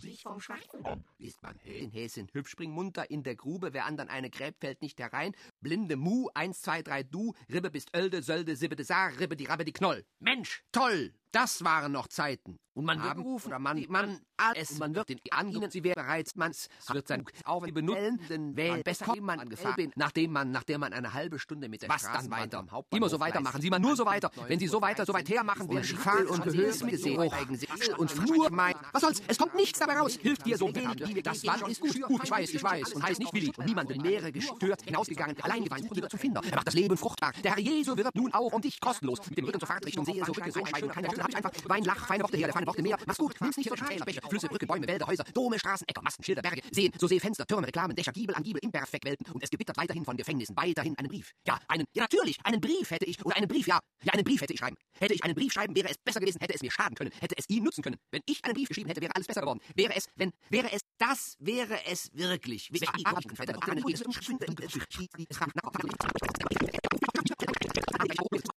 [0.04, 0.84] sich vom Schwarzen
[1.18, 5.00] liest man in Häschen hübsch munter in der Grube, wer andern eine gräbt, fällt nicht
[5.00, 5.36] herein.
[5.62, 9.46] Blinde Mu, eins, zwei, drei, du, Ribbe bist Ölde, Sölde, Sibbe de Saar, Ribbe die
[9.46, 10.06] Rabbe die Knoll.
[10.20, 12.60] Mensch, toll, das waren noch Zeiten.
[12.76, 14.20] Und man wird gerufen, oder man, man,
[14.56, 16.54] es, man wird den angehen, sie wäre bereits, man
[16.92, 21.38] wird sein auf die benutzenden Wählen besser, man angefallen nachdem man, nachdem man eine halbe
[21.38, 22.66] Stunde mit der Was dann weiter?
[22.90, 24.32] Immer so weitermachen, Sie man nur so weiter.
[24.48, 27.20] Wenn Sie so weiter, so weit hermachen, werden Sie Pfahl und Gehöse gesehen,
[27.98, 31.44] und Flur, mein, was soll's, es kommt nichts dabei raus, hilft dir so wenig, das
[31.44, 34.32] Land ist gut, gut, ich weiß, ich weiß, und heißt nicht Willi, und niemand Meere
[34.32, 37.96] gestört, hinausgegangen, allein geweint, wieder zu finden, er macht das Leben fruchtbar, der Herr Jesu
[37.96, 40.66] wird nun auch um dich kostenlos, mit dem Rücken zur Fahrtrichtung, sehe so Rücke, so
[40.66, 42.98] Scheiben, keine Worte, hab ich einfach, Wein, Lach, feine Worte her, der feine Worte mehr,
[43.06, 46.02] mach's gut, nimm's nicht so scheiße, Bäche, Flüsse, Brücke, Bäume, Wälder, Häuser, Dome, Straßen, Äcker,
[46.02, 49.26] Masten, Schilder, Berge, Seen, so sehe Fenster, Türme, Reklamen, Dächer, Giebel an Giebel, imperfekt Welten,
[49.32, 51.32] und es gebittert weiterhin von Gefängnissen, weiterhin einen Brief.
[51.48, 54.42] Ja, einen, ja natürlich, einen Brief hätte ich, oder einen Brief, ja, ja, einen Brief
[54.42, 54.76] hätte ich schreiben.
[55.00, 57.36] Hätte ich einen Brief schreiben, wäre es besser gewesen, hätte es mir schaden können, hätte
[57.38, 57.98] es ihm nutzen können.
[58.12, 59.60] Wenn ich einen Brief geschrieben hätte, wäre alles besser geworden.
[59.76, 62.70] Wäre es, wenn, wäre es, das wäre es wirklich.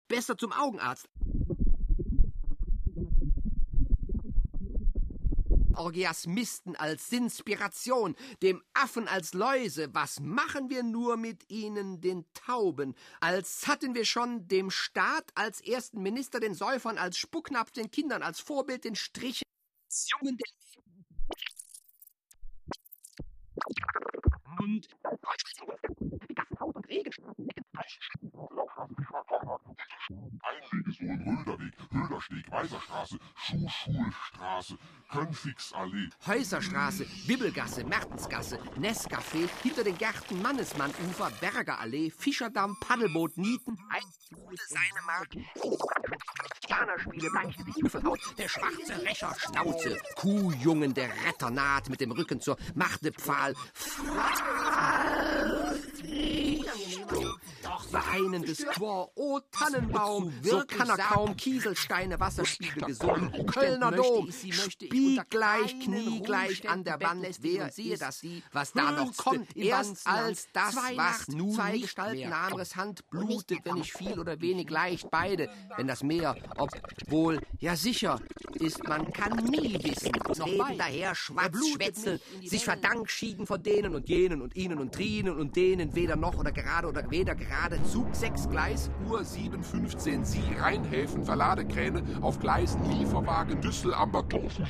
[0.09, 1.09] Besser zum Augenarzt.
[5.77, 12.95] Orgiasmisten als Inspiration, dem Affen als Läuse, was machen wir nur mit ihnen, den Tauben?
[13.21, 18.23] Als hatten wir schon dem Staat als ersten Minister, den Säufern als Spucknapf, den Kindern
[18.23, 19.45] als Vorbild, den Strichen,
[20.21, 20.47] Jungen, den
[24.59, 24.89] und
[32.17, 34.79] Hödersteg, Weiserstraße, Schuhschulstraße,
[35.11, 45.03] Könfigsallee, Häuserstraße, Bibbelgasse, Mertensgasse, Nescafé, hinter den Gärten Mannesmannufer, Bergerallee, Fischerdamm, Paddelboot, Nieten, Eisbude, seine
[45.07, 45.35] Mark,
[46.63, 53.55] Indianerspiele, Bleichgesicht, der schwarze Rächer, Schnauze, Kuhjungen, der Retter naht mit dem Rücken zur Machtepfahl,
[57.93, 66.69] Weinendes Chor, oh Tannenbaum, so kann er kaum Kieselsteine, Wasserspiegel gesungen, Kölner Dom, Spiegleich, kniegleich
[66.69, 68.23] an der Wand, wer sehe das,
[68.53, 73.79] was da noch kommt, erst als das, was nun zwei Gestalten, anderes Hand blutet, wenn
[73.79, 78.21] ich viel oder wenig leicht, beide, wenn das Meer, obwohl, ja sicher,
[78.55, 84.09] ist, man kann nie wissen, reden daher, schwarz, schwätzeln, sich verdank schieden von denen und
[84.09, 88.15] jenen und ihnen und trinen und denen, weder noch oder gerade oder weder gerade, Zug
[88.15, 94.67] 6 Gleis, Uhr 7.15 Sie, Rheinhäfen, Verladekräne, auf Gleisen, Lieferwagen, Düssel, Ambertorfen,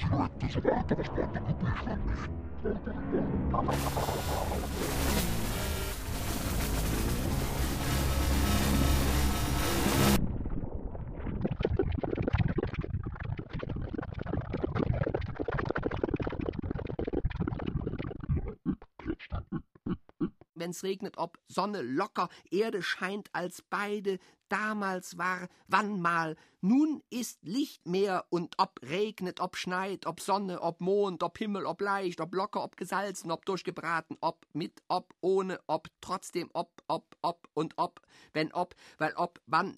[20.77, 27.43] wenn's regnet, ob Sonne locker, Erde scheint als beide, damals war, wann mal, nun ist
[27.43, 32.21] Licht mehr, und ob regnet, ob schneit, ob Sonne, ob Mond, ob Himmel, ob leicht,
[32.21, 37.49] ob locker, ob gesalzen, ob durchgebraten, ob mit, ob ohne, ob trotzdem, ob, ob, ob
[37.55, 38.01] und ob,
[38.33, 39.77] wenn ob, weil ob, wann.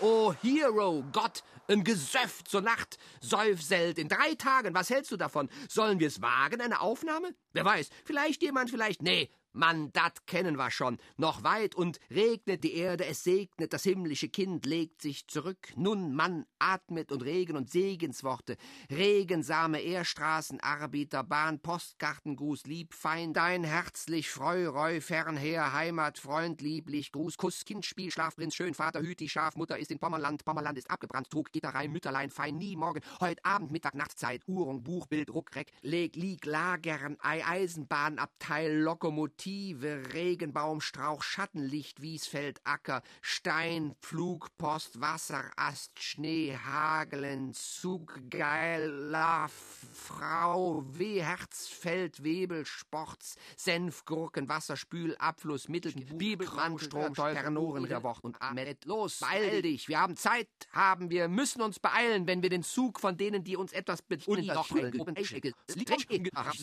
[0.00, 5.48] Oh, Hero, Gott, ein Gesöff zur Nacht, Seufselt in drei Tagen, was hältst du davon?
[5.68, 7.34] Sollen wir's wagen, eine Aufnahme?
[7.52, 10.98] Wer weiß, vielleicht jemand, vielleicht, nee, Mann, dat kennen wir schon.
[11.16, 15.72] Noch weit und regnet die Erde, es segnet, das himmlische Kind legt sich zurück.
[15.74, 18.56] Nun, Mann, atmet und Regen und Segensworte.
[18.88, 27.10] Regensame Ehrstraßen, Arbeiter, Bahn, Postkartengruß, lieb, fein, dein herzlich, Freu, Reu, fernher, Heimat, Freund, lieblich,
[27.10, 30.78] Gruß, Kuss, Kind, Spiel, Schlafprinz, schön, Vater, hüt die Schaf, Mutter ist in Pommerland, Pommerland
[30.78, 35.72] ist abgebrannt, Trug, Gitterei, Mütterlein, fein, nie, morgen, heut Abend, Mittag, Nachtzeit, Uhrung, Buchbild, Ruckreck,
[35.82, 45.50] leg, lieg, Lagern, Ei, Eisenbahnabteil, Lokomotiv, Lokomotive, Regenbaumstrauch, Schattenlicht, Wiesfeld, Acker, Stein, Pflug, Post, Wasser,
[45.56, 49.48] Ast, Schnee, Hagelen, Zug, Geiler,
[49.92, 57.88] Frau, Weh, Herzfeld, Webel, Sports, Senf, Gurken, Wasser, Spül, Abfluss, Mittel, Bibel, Mann, Strom, Ternoren,
[58.02, 58.84] Wort und Ahmed.
[58.84, 63.00] Los, beeil dich, wir haben Zeit, haben wir, müssen uns beeilen, wenn wir den Zug
[63.00, 64.70] von denen, die uns etwas bedienen, noch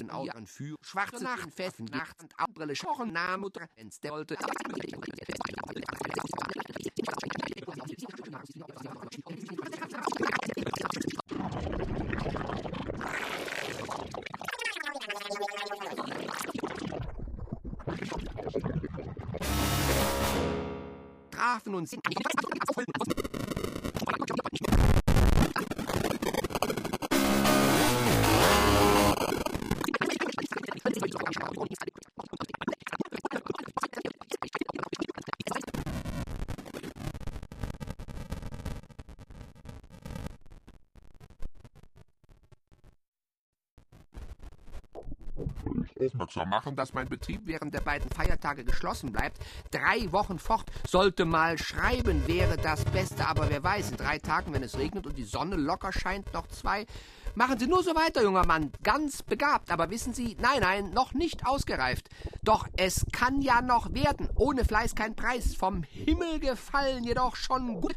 [0.10, 2.26] Augen für schwarze Nacht, festen Nacht
[2.65, 4.36] und Abbrille, Schochen, Name, Trends, der wollte.
[21.32, 21.95] trafen uns
[46.05, 49.37] aufmerksam machen, dass mein Betrieb während der beiden Feiertage geschlossen bleibt.
[49.71, 54.53] Drei Wochen fort sollte mal schreiben, wäre das Beste, aber wer weiß, in drei Tagen,
[54.53, 56.85] wenn es regnet und die Sonne locker scheint, noch zwei.
[57.37, 61.13] Machen Sie nur so weiter, junger Mann, ganz begabt, aber wissen Sie, nein, nein, noch
[61.13, 62.07] nicht ausgereift.
[62.43, 67.81] Doch es kann ja noch werden, ohne Fleiß kein Preis, vom Himmel gefallen jedoch schon
[67.81, 67.93] gut.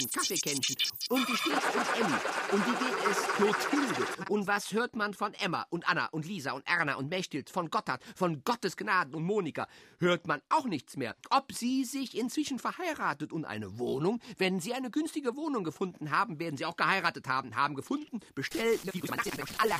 [0.00, 0.76] Menschen, Kaffeekännchen
[1.08, 2.16] und die steht und Emmy.
[2.52, 4.06] Und wie geht es Clotilde?
[4.28, 7.70] Und was hört man von Emma und Anna und Lisa und Erna und Mechthild, von
[7.70, 9.68] Gotthard, von Gottes Gnaden und Monika?
[9.98, 11.16] Hört man auch nichts mehr.
[11.30, 14.20] Ob sie sich inzwischen verheiratet und eine Wohnung?
[14.38, 18.80] Wenn sie eine günstige Wohnung gefunden haben, werden sie auch geheiratet haben, haben gefunden, bestellt.
[19.58, 19.74] Alle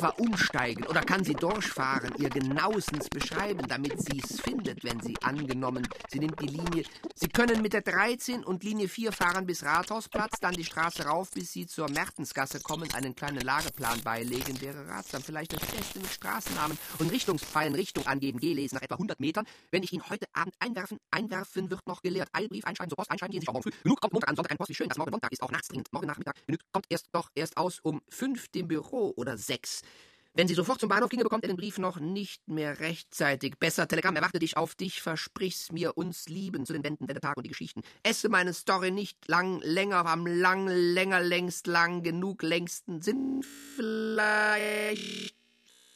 [0.00, 5.14] etwa umsteigen oder kann sie durchfahren, ihr genauestens beschreiben, damit sie es findet, wenn sie
[5.22, 6.84] angenommen, sie nimmt die Linie.
[7.22, 11.30] Sie können mit der 13 und Linie 4 fahren bis Rathausplatz, dann die Straße rauf,
[11.32, 16.08] bis sie zur Mertensgasse kommen, einen kleinen Lageplan beilegen, wäre ratsam, vielleicht das Beste mit
[16.08, 19.44] Straßennamen und Richtungspfeilen Richtung angeben, gelesen nach etwa 100 Metern.
[19.70, 22.30] Wenn ich ihn heute Abend einwerfen, einwerfen wird noch gelehrt.
[22.32, 23.82] Eilbrief einschreiben, zur Post einschreiben, gehen Sie auch morgen früh.
[23.82, 25.68] Genug kommt Montag an Sonntag ein Post, wie schön, dass morgen Montag ist, auch nachts
[25.68, 25.92] dringend.
[25.92, 29.82] Morgen Nachmittag, genug kommt erst doch erst aus um fünf dem Büro oder sechs.
[30.32, 33.54] Wenn sie sofort zum Bahnhof ginge, bekommt er den Brief noch nicht mehr rechtzeitig.
[33.58, 37.36] Besser, Telegramm, erwarte dich auf dich, versprich's mir, uns lieben zu den Wänden, der Tag
[37.36, 37.82] und die Geschichten.
[38.04, 43.42] Esse meine Story nicht lang, länger, am lang, länger, längst, lang, genug, längsten Sinn,
[43.74, 45.34] vielleicht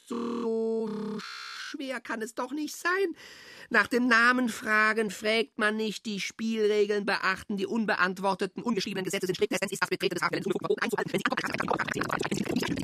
[0.06, 3.14] so schwer kann es doch nicht sein.
[3.70, 9.36] Nach dem Namen fragen, fragt man nicht, die Spielregeln beachten, die unbeantworteten, ungeschriebenen Gesetze sind
[9.36, 12.83] strikt, Essenz ist das Betreten des Hafens, einzuhalten, wenn sie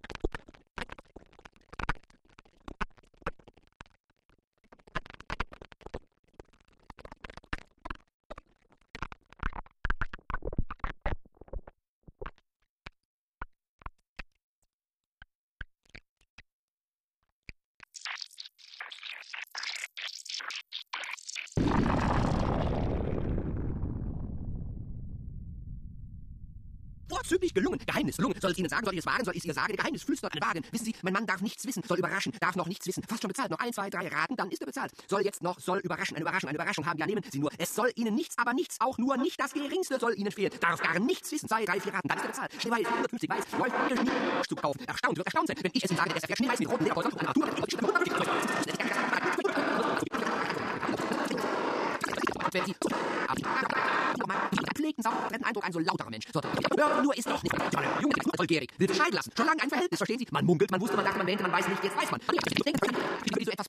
[28.41, 29.75] Soll ich Ihnen sagen, soll ich es wagen, soll ich es ihr sagen?
[29.75, 30.63] Geheimnis flüstert eine Wagen.
[30.71, 33.03] Wissen Sie, mein Mann darf nichts wissen, soll überraschen, darf noch nichts wissen.
[33.07, 33.51] Fast schon bezahlt.
[33.51, 34.91] Noch ein, zwei, drei Raten, dann ist er bezahlt.
[35.07, 36.97] Soll jetzt noch, soll überraschen, eine Überraschung, eine Überraschung haben.
[36.97, 37.51] Ja, nehmen Sie nur.
[37.59, 40.51] Es soll Ihnen nichts, aber nichts, auch nur nicht das Geringste soll Ihnen fehlen.
[40.59, 41.47] Darf gar nichts wissen.
[41.47, 42.61] Zwei, drei, vier Raten, dann ist er bezahlt.
[42.61, 44.11] Schneeweiß, 150 weiß, läuft ihr nie
[44.47, 44.79] zu kaufen.
[44.87, 47.13] Erstaunt wird erstaunt sein, wenn ich es Ihnen sage, dass er Schneeweiß mit roten Lederhäusern
[47.13, 47.45] und Natur
[52.53, 52.75] wenn Sie
[54.75, 56.25] pflegten sauren Eindruck ein so lauterer Mensch.
[56.33, 56.41] So,
[57.01, 57.55] nur ist doch nicht
[58.01, 59.31] Junge, volljährig, will scheiden lassen.
[59.35, 60.27] Schon lange ein Verhältnis, verstehen Sie?
[60.31, 62.21] Man munkelt, man wusste, man dachte, man wähnte, man weiß nicht, jetzt weiß man.
[62.21, 63.67] Ich wie so etwas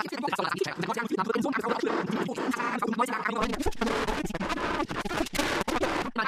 [6.15, 6.27] Man,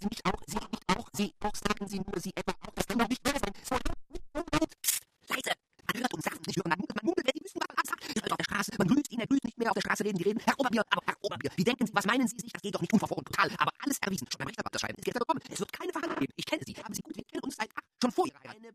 [0.00, 0.58] Sie auch, Sie
[0.88, 2.61] auch, Sie auch, sagen Sie nur, Sie etwa
[11.92, 12.52] was meinen Sie sich?
[12.52, 14.26] Das geht doch nicht unverfroren, total, aber alles erwiesen.
[14.30, 15.40] Schon beim Rechtsanwalt schreiben, ist gestern bekommen.
[15.48, 16.32] Es wird keine Verhandlung geben.
[16.36, 18.56] Ich kenne Sie, haben Sie gut, wir kennen uns seit, ach, schon vor Ihrer Heirat.
[18.56, 18.72] Eine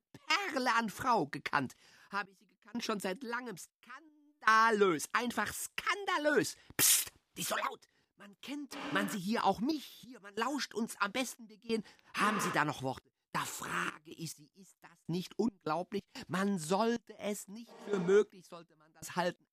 [0.54, 1.74] Perle an Frau gekannt.
[2.12, 3.58] Habe ich sie gekannt, schon seit langem.
[3.58, 6.56] Skandalös, einfach skandalös.
[6.78, 7.90] Psst, die ist so laut.
[8.18, 11.84] Man kennt man sie hier, auch mich hier, man lauscht uns am besten, wir gehen.
[12.16, 13.12] Haben Sie da noch Worte?
[13.32, 16.02] Da frage ich Sie, ist das nicht unglaublich?
[16.28, 19.47] Man sollte es nicht für möglich, sollte man das halten.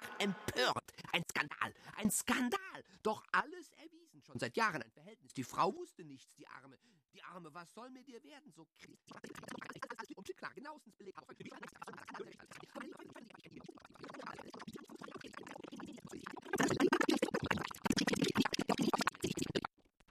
[0.00, 0.92] Einfach empört.
[1.12, 2.84] Ein Skandal, ein Skandal.
[3.02, 5.32] Doch alles erwiesen, schon seit Jahren ein Verhältnis.
[5.34, 6.78] Die Frau wusste nichts, die Arme.
[7.12, 8.52] Die Arme, was soll mir dir werden?
[8.52, 8.66] So
[10.36, 11.18] klar, genauestens belegt.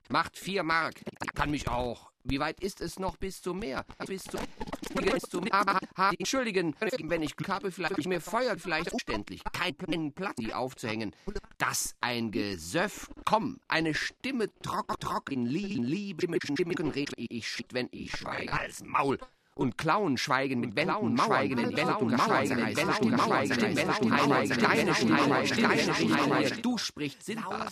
[0.10, 0.96] Macht vier Mark.
[1.36, 2.10] Kann mich auch.
[2.24, 3.86] Wie weit ist es noch bis zum Meer?
[4.06, 4.42] Bis zum,
[4.96, 5.80] bis zum Meer.
[6.18, 9.42] Entschuldigen, wenn ich habe, vielleicht mir feuert, vielleicht umständlich.
[9.54, 11.16] Keinen Platz, die aufzuhängen.
[11.58, 13.10] Das ein Gesöff.
[13.26, 18.52] Komm, eine Stimme trock, trock in Lieben, Liebe, mit Stimmen rede ich, wenn ich schweige.
[18.52, 19.18] Als Maul
[19.60, 25.46] und Klauen schweigen mit Wänden, Mauern, mit Wänden und Schweigen, mit Wänden, Mauern, Steine, Steine,
[25.46, 27.68] Steine, Steine, du sprichst sinnbar,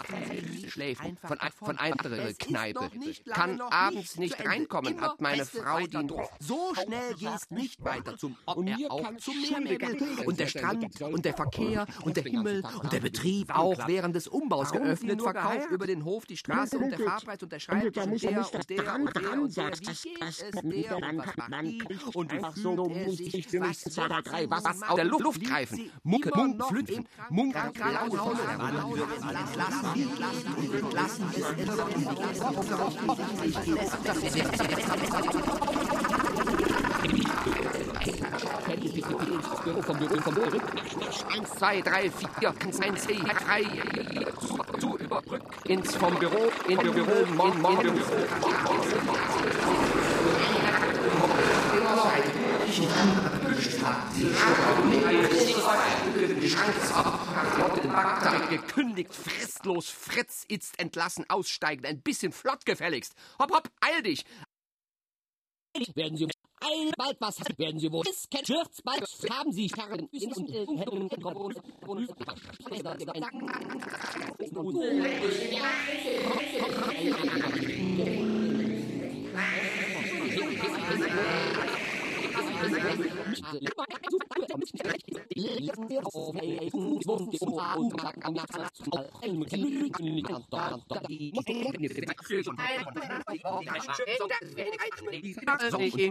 [0.67, 2.91] schläft von, von anderer Kneipe,
[3.33, 8.67] kann abends nicht reinkommen, hat meine Frau den So schnell gehst nicht weiter zum Ob
[8.67, 10.25] er auch zum Meer will.
[10.25, 14.27] Und der Strand und der Verkehr und der Himmel und der Betrieb auch während des
[14.27, 18.23] Umbaus geöffnet, verkauft über den Hof die Straße und der Fahrpreis und der Schreibtisch und
[18.23, 21.76] der und der und der und der, wie geht es der und was macht
[22.13, 25.91] und einfach so muss ich mich zwei, drei, drei was aus der Luft greifen.
[26.03, 27.55] Mucke, Munk, Flüpfen, Munk,
[39.97, 40.59] Büro, Büro,
[41.33, 43.63] eins, zwei, drei, vier, eins, zwei, drei,
[44.79, 47.37] zu überbrück, ins vom Büro, in Büro, in
[47.81, 47.93] Büro.
[58.49, 63.13] Gekündigt, fristlos, Fritz ist entlassen, aussteigen, ein bisschen flott gefälligst.
[63.39, 64.25] Hopp, hopp, eil dich!
[65.95, 66.27] Werden Sie
[66.59, 68.03] ein bald was werden Sie wohl.
[68.31, 68.45] Kennen.
[68.45, 70.09] Schürz bald haben Sie Karren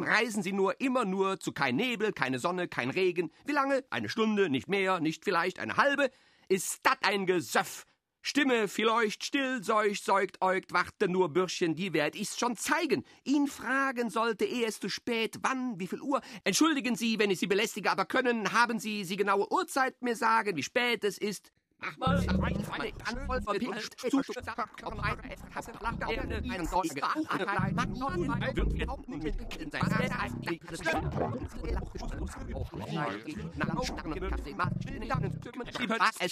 [0.07, 3.31] Reisen Sie nur immer nur zu kein Nebel, keine Sonne, kein Regen.
[3.45, 3.85] Wie lange?
[3.91, 6.11] Eine Stunde, nicht mehr, nicht vielleicht eine halbe.
[6.49, 7.87] Ist dat ein Gesöff?
[8.29, 13.05] Stimme vielleicht still, seucht, säugt, äugt, warte nur, Bürschchen, die werd ich's schon zeigen.
[13.22, 16.20] Ihn fragen sollte, ehe es zu spät, wann, wie viel Uhr.
[16.43, 20.57] Entschuldigen Sie, wenn ich Sie belästige, aber können, haben Sie Sie genaue Uhrzeit mir sagen,
[20.57, 21.53] wie spät es ist?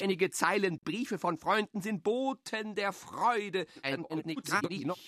[0.01, 3.67] Einige Zeilen Briefe von Freunden sind Boten der Freude.
[3.83, 4.07] Ein,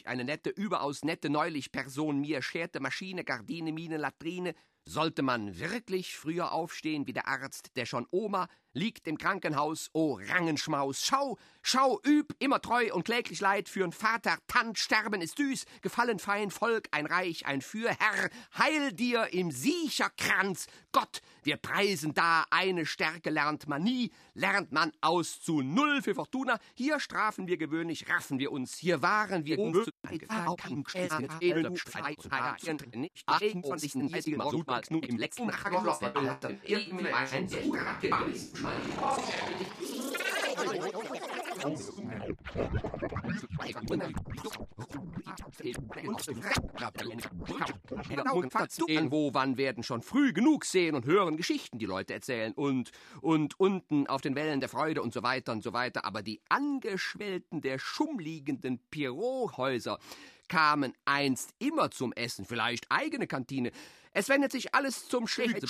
[0.05, 4.55] eine nette, überaus nette, neulich Person mir scherte Maschine, Gardine, Mine, Latrine.
[4.89, 8.47] Sollte man wirklich früher aufstehen wie der Arzt, der schon Oma
[8.77, 14.37] liegt im Krankenhaus, o Rangenschmaus, schau, schau, üb, immer treu und kläglich Leid für'n Vater,
[14.47, 20.67] Tant, sterben ist süß, gefallen fein, Volk, ein Reich, ein Fürherr, heil dir im Siecherkranz,
[20.93, 26.15] Gott, wir preisen da, eine Stärke lernt man nie, lernt man aus zu null für
[26.15, 29.87] Fortuna, hier strafen wir gewöhnlich, raffen wir uns, hier waren wir null,
[38.27, 38.66] nicht
[45.67, 46.43] im letzten
[49.11, 52.91] wo wann werden schon früh genug sehen und hören Geschichten, die Leute erzählen und
[53.21, 56.41] und unten auf den Wellen der Freude und so weiter und so weiter, aber die
[56.49, 59.99] Angeschwellten der schummliegenden Pyrohäuser
[60.49, 63.73] kamen einst immer zum Essen, vielleicht eigene Kantine.
[64.19, 65.69] Es wendet sich alles zum Schlechten.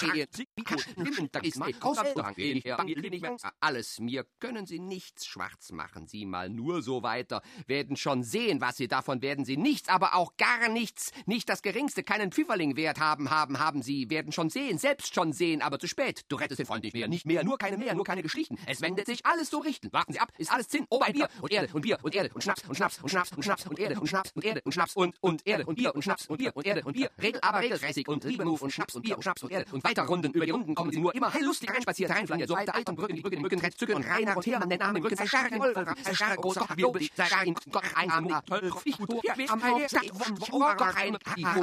[3.58, 3.98] Alles.
[3.98, 6.06] Mir können Sie nichts schwarz machen.
[6.06, 7.42] Sie mal nur so weiter.
[7.66, 11.10] Werden schon sehen, was Sie davon werden Sie nichts, aber auch gar nichts.
[11.26, 14.10] Nicht das Geringste, keinen Pfifferling wert haben, haben, haben Sie.
[14.10, 16.24] Werden schon sehen, selbst schon sehen, aber zu spät.
[16.28, 18.58] Du rettest den Freund nicht mehr, nicht mehr, nur keine mehr, nur keine Geschichten.
[18.66, 19.92] Es wendet sich alles so richten.
[19.92, 20.86] Warten Sie ab, ist alles Zinn.
[20.88, 23.32] Oh, bei Bier und Erde und Bier und Erde und Schnaps und Schnaps und Schnaps
[23.32, 25.92] und Schnaps und Erde und Schnaps und Erde und Schnaps und, und Erde und Bier
[25.92, 27.10] und Schnaps und Bier und Erde und Bier.
[27.20, 30.02] Regel aber regelmäßig und Liebenruf und Schnaps und Bier und Schnaps und Erde und weiter
[30.02, 30.32] Runden.
[30.32, 33.16] Über die Runden kommen sie nur immer heillustig reinspaziert, reinflankiert, so weiter, Alt und Brücken,
[33.16, 35.60] die Brücken, die Mücken, Zücken und Rainer und Hermann, den Namen, Brücken, sei stark, ein
[35.60, 39.10] Wolf, sei stark, großer, wirbelig, sei stark, Gott, ein, toll, ich, gut,
[39.48, 41.16] am Gott, ein,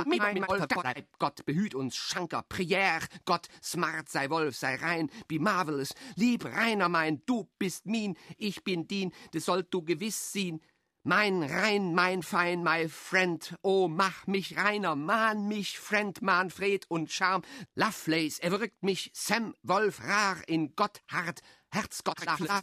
[0.06, 6.46] mit, Gott, behüt uns, Schanker, Prière, Gott, smart, sei Wolf, sei rein, be marvelous, lieb,
[6.46, 10.62] Rainer mein, du bist min, ich bin din, das sollt du gewiss sehen,
[11.04, 17.12] mein Rein, mein Fein, my friend, oh, mach mich reiner, mahn mich, Friend, Manfred und
[17.12, 17.44] Charm,
[17.76, 21.02] Lovelace, er wirkt mich, Sam, Wolf, Rar, in Gott,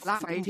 [0.04, 0.42] Laf, ein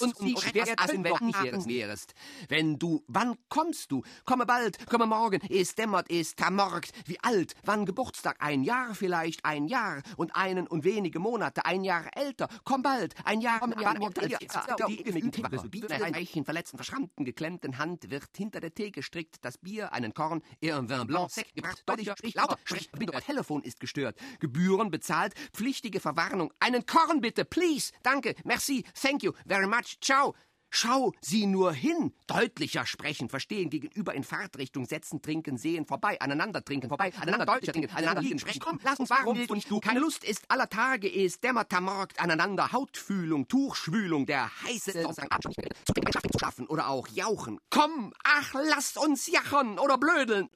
[0.00, 2.06] und sie schwerst als in Welten ihres Meeres.
[2.48, 4.02] Wenn du, wann kommst du?
[4.24, 6.92] Komme bald, komme morgen, es dämmert, es tamorgt.
[7.06, 8.36] Wie alt, wann Geburtstag?
[8.40, 12.48] Ein Jahr vielleicht, ein Jahr und einen und wenige Monate, ein Jahr älter.
[12.64, 18.74] Komm bald, ein Jahr, ein Jahr, die Eichen verletzten, verschrammten, geklemmten Hand wird hinter der
[18.74, 22.90] Theke strickt das Bier, einen Korn, ihr Vin Blanc sec gebracht, deutlicher, sprich lauter, sprich,
[23.26, 29.32] Telefon ist gestört, Gebühren bezahlt, pflichtige Verwarnung, einen Korn bitte, please, danke, merci, thank you,
[29.46, 30.34] very much, ciao.
[30.70, 36.62] Schau sie nur hin, deutlicher sprechen, verstehen, gegenüber in Fahrtrichtung setzen, trinken, sehen, vorbei, aneinander
[36.62, 40.00] trinken, vorbei, aneinander deutlicher trinken, aneinander liegen, sprechen, komm, lass uns warum willst du, keine
[40.00, 47.08] Lust ist aller Tage, ist dämmertamorgt, aneinander, Hautfühlung, Tuchschwülung, der heiße zu schaffen oder auch
[47.08, 47.60] jauchen.
[47.70, 50.50] Komm, ach, lass uns jachen oder blödeln.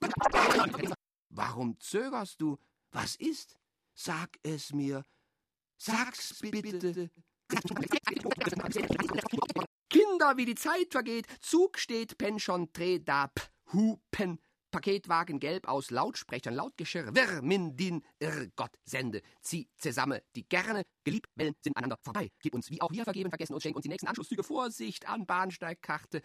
[1.31, 2.59] Warum zögerst du?
[2.91, 3.57] Was ist?
[3.95, 5.05] Sag es mir.
[5.85, 7.11] Sag's bitte.
[9.91, 11.27] Kinder, wie die Zeit vergeht.
[11.41, 14.39] Zug steht, Pension, Tredap, Hupen.
[14.71, 21.77] Paketwagen gelb aus Lautsprechern, Lautgeschirr, Wirmindin, Irrgott, sende, zieh zusammen, die gerne geliebt Wellen sind
[21.77, 22.31] einander vorbei.
[22.41, 25.27] Gib uns, wie auch wir vergeben, vergessen uns, schenk uns die nächsten Anschlusszüge, Vorsicht an
[25.27, 26.23] Bahnsteigkarte.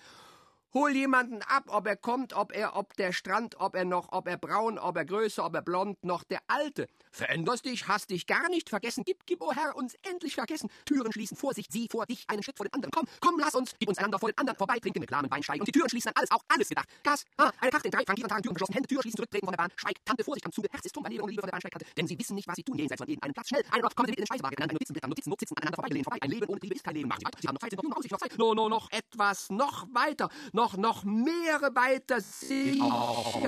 [0.73, 4.27] Hol jemanden ab, ob er kommt, ob er, ob der Strand, ob er noch, ob
[4.27, 6.87] er braun, ob er größer, ob er blond, noch der Alte.
[7.11, 9.03] Veränderst dich, hast dich gar nicht vergessen.
[9.05, 10.69] Gib, gib, o oh Herr, uns endlich vergessen.
[10.85, 12.91] Türen schließen, Vorsicht, sie vor dich, einen Schritt vor den anderen.
[12.91, 15.61] Komm, komm, lass uns, gib uns einander vor den anderen vorbei, trinken mit Wein, schweigen.
[15.61, 16.87] Und die Türen schließen an alles, auch alles gedacht.
[17.03, 19.53] Gas, ah, eine Karte in drei frankieren Tagen, Türen geschlossen, Hände, Tür schließen, zurücktreten von
[19.53, 19.71] der Bahn.
[19.77, 21.85] Schweig, Tante, Vorsicht am Zuge, Herz ist Liebe ohne Liebe von der Bahnsteigkante.
[21.95, 23.47] Denn sie wissen nicht, was sie tun, jenseits von jedem einen Platz.
[23.47, 26.05] Schnell, einer kommen sie mit in den Speisewagen, ein Notizenblick am Notizen, sitzen, aneinander vorbeigelehnt,
[26.05, 26.19] vorbei.
[26.21, 27.07] Ein Leben ohne Liebe ist kein Leben.
[27.07, 31.03] Machen sie, sie haben noch Zeit, sind noch noch noch etwas, noch weiter, noch, noch
[31.03, 32.19] Meere weiter.
[32.19, 33.41] Sicher noch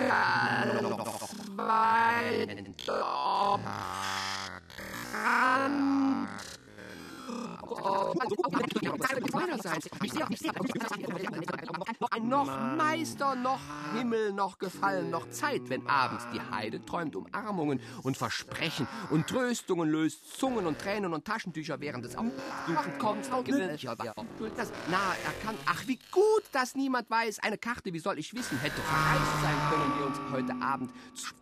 [12.22, 12.46] noch
[12.76, 13.60] Meister, noch
[13.96, 19.90] Himmel, noch Gefallen, noch Zeit, wenn abends die Heide träumt Umarmungen und Versprechen und Tröstungen
[19.90, 23.30] löst Zungen und Tränen und Taschentücher während des Aufkommens
[24.58, 25.60] das nahe erkannt.
[25.66, 27.40] Ach, wie gut, dass niemand weiß.
[27.40, 31.34] Eine Karte, wie soll ich wissen, hätte verreist sein können, die uns heute Abend zu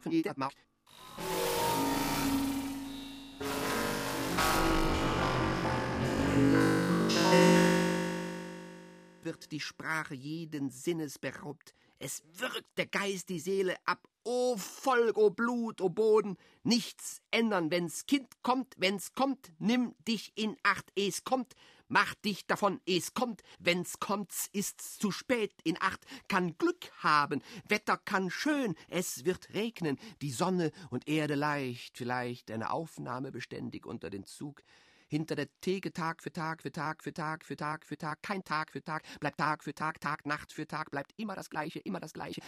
[9.28, 11.74] wird die Sprache jeden Sinnes beraubt.
[12.00, 14.08] Es wirkt der Geist die Seele ab.
[14.24, 20.32] O Volk, o Blut, o Boden, nichts ändern, wenn's Kind kommt, wenn's kommt, nimm dich
[20.36, 21.56] in Acht, es kommt,
[21.88, 27.42] mach dich davon, es kommt, wenn's kommt's, ist's zu spät, in Acht, kann Glück haben,
[27.70, 33.86] Wetter kann schön, es wird regnen, die Sonne und Erde leicht, vielleicht eine Aufnahme beständig
[33.86, 34.62] unter den Zug,
[35.08, 38.44] hinter der Theke Tag für Tag für Tag für Tag für Tag für Tag, kein
[38.44, 41.80] Tag für Tag, bleibt Tag für Tag, Tag, Nacht für Tag, bleibt immer das Gleiche,
[41.80, 42.42] immer das Gleiche.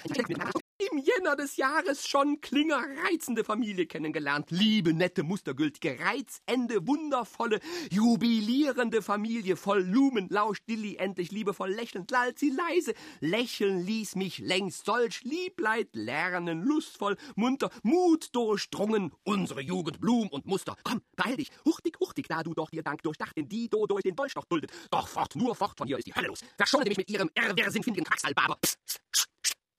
[0.79, 7.59] Im Jänner des Jahres schon Klinger reizende Familie kennengelernt, liebe, nette, mustergültige, Reizende, wundervolle,
[7.91, 14.37] jubilierende Familie, voll Lumen, lauscht Dilly endlich liebevoll lächelnd, lallt sie leise, lächeln ließ mich
[14.37, 20.77] längst solch Liebleid lernen, lustvoll, munter, Mut durchdrungen, unsere Jugend, Blum und Muster.
[20.85, 24.15] Komm, beeil dich, hurtig, hurtig, da du doch dir Dank durchdacht, den Dido durch den
[24.15, 24.71] Dolchstoch duldet.
[24.91, 26.39] Doch fort, nur fort, von hier ist die Hölle los.
[26.55, 28.57] Verschone mich mit ihrem irrsinnigen Quacksalbaber.
[28.61, 29.27] Psst, psst, psst,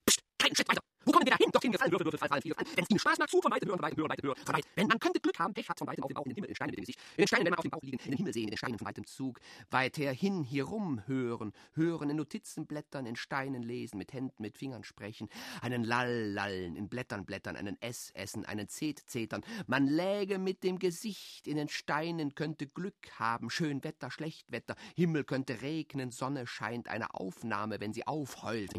[0.04, 0.89] psst, keinen Schritt weiter.
[1.04, 1.50] Wo kommen wir da hin?
[1.50, 2.68] Dorthin gefallen, Würfel, Würfel, Fall, Fall, viele Fallen.
[2.74, 4.64] Wenn es Ihnen Spaß macht, zu, von weitem hören, weiter hören, weiter hören, von weit.
[4.74, 6.50] Wenn man könnte Glück haben, Pech hat von weitem auf dem Bauch, in den Himmel,
[6.50, 7.00] in Steinen mit dem Gesicht.
[7.16, 8.58] In den Steinen, wenn man auf dem Bauch liegen, in den Himmel sehen, in den
[8.58, 9.40] Steinen von weitem Zug.
[9.70, 14.58] Weiter hin, hier rum hören, hören, in Notizen blättern, in Steinen lesen, mit Händen, mit
[14.58, 15.28] Fingern sprechen,
[15.62, 19.42] einen Lall lallen, in Blättern blättern, einen S essen, einen Zet zetern.
[19.66, 24.76] Man läge mit dem Gesicht in den Steinen, könnte Glück haben, schön Wetter, schlecht Wetter,
[24.96, 28.70] Himmel könnte regnen, Sonne scheint, eine Aufnahme, wenn sie aufheult.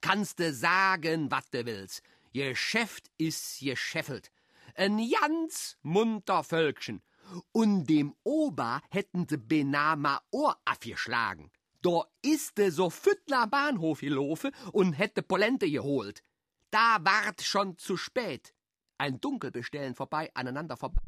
[0.00, 2.02] Kannst du sagen, wat du willst.
[2.32, 4.30] Geschäft is geschäffelt.
[4.74, 7.02] Ein ganz munter Völkchen.
[7.52, 11.50] Und dem Ober hätten sie beinahe ma Ohr abgeschlagen.
[11.82, 16.22] Da ist de so Füttler Bahnhof gelaufen und hätte Polente geholt.
[16.70, 18.54] Da ward schon zu spät.
[18.98, 21.02] Ein Dunkelbestellen vorbei, aneinander vorbei.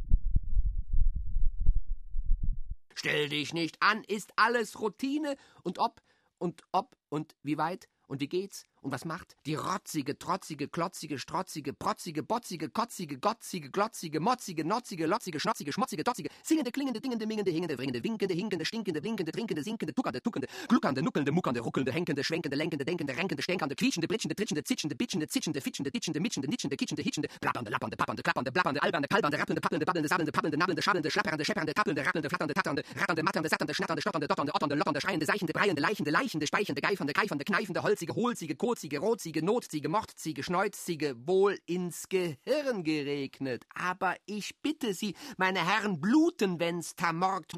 [3.01, 5.37] Stell dich nicht an, ist alles Routine.
[5.63, 6.03] Und ob
[6.37, 9.37] und ob und wie weit und wie geht's und was macht?
[9.47, 16.03] Die rotzige, trotzige, klotzige, strotzige, protzige, botzige, kotzige, gotzige, glotzige, motzige, notzige, lotzige, schnotzige, schmotzige,
[16.03, 20.49] dotzige, singende, klingende, dingende, mingende, hingende, wringende, winkende, hinkende, stinkende, blinkende, trinkende, sinkende, tuckernde, tuckende,
[20.69, 25.27] gluckernde, nuckelnde, muckernde, ruckelnde, henkende, schwenkende, lenkende, denkende, renkende, stänkernde, quietschende, blitschende, tritschende, zitschende, bitschende,
[25.29, 29.61] zitschende, fitschende, ditschende, mitschende, nitschende, kitschende, hitschende, blabbernde, lappernde, pappernde, klappernde, blabbernde, albernde, kalbernde, rappelnde,
[29.61, 33.75] pappelnde, babbelnde, sabbelnde, pappelnde, nabbelnde, schabbelnde, schlappernde, scheppernde, kappelnde, rappelnde, flatternde, tatternde, ratternde, matternde, satternde,
[33.75, 38.57] schnatternde, stotternde, otternde, lockernde, schreiende, seichende, breiende, leichende, leichende, speichende, geifernde, geifernde, kneifende, holzige, hohlzige,
[38.71, 43.65] kotzige, rotzige, Notziege, Mordziege, Schneuzziege, wohl ins Gehirn geregnet.
[43.75, 47.53] Aber ich bitte Sie, meine Herren, bluten, wenn's tamort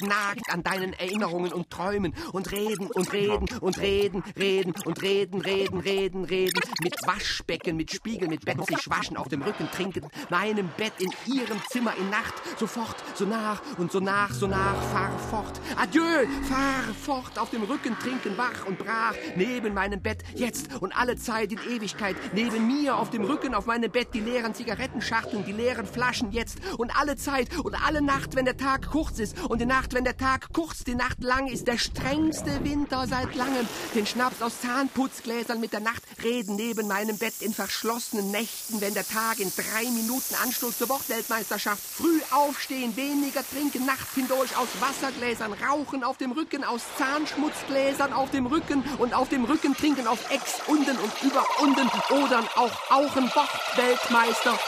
[0.00, 5.40] nagt an deinen Erinnerungen und Träumen und reden und reden und reden, reden und reden,
[5.40, 10.06] reden, reden, reden, mit Waschbecken, mit Spiegel, mit Bett, sich waschen, auf dem Rücken trinken,
[10.30, 14.82] meinem Bett in ihrem Zimmer in Nacht, sofort, so nach und so nach, so nach,
[14.92, 20.24] fahr fort, adieu, fahr fort, auf dem Rücken trinken, wach und brach, neben meinem Bett,
[20.34, 24.20] jetzt und alle Zeit in Ewigkeit, neben mir auf dem Rücken, auf meinem Bett, die
[24.20, 28.90] leeren Zigarettenschachteln, die leeren Flaschen, jetzt und alle Zeit und alle Nacht, wenn der Tag
[28.90, 32.64] kurz ist und die Nacht, wenn der Tag kurz, die Nacht lang ist, der strengste
[32.64, 33.66] Winter seit langem.
[33.94, 38.94] Den Schnaps aus Zahnputzgläsern mit der Nacht reden neben meinem Bett in verschlossenen Nächten, wenn
[38.94, 41.82] der Tag in drei Minuten Anstoß zur Wortweltmeisterschaft.
[41.82, 48.30] Früh aufstehen, weniger trinken, Nacht hindurch aus Wassergläsern, rauchen auf dem Rücken, aus Zahnschmutzgläsern auf
[48.30, 51.88] dem Rücken und auf dem Rücken trinken auf Ex unten und über unten
[52.22, 54.58] oder auch Auchen Wortweltmeister.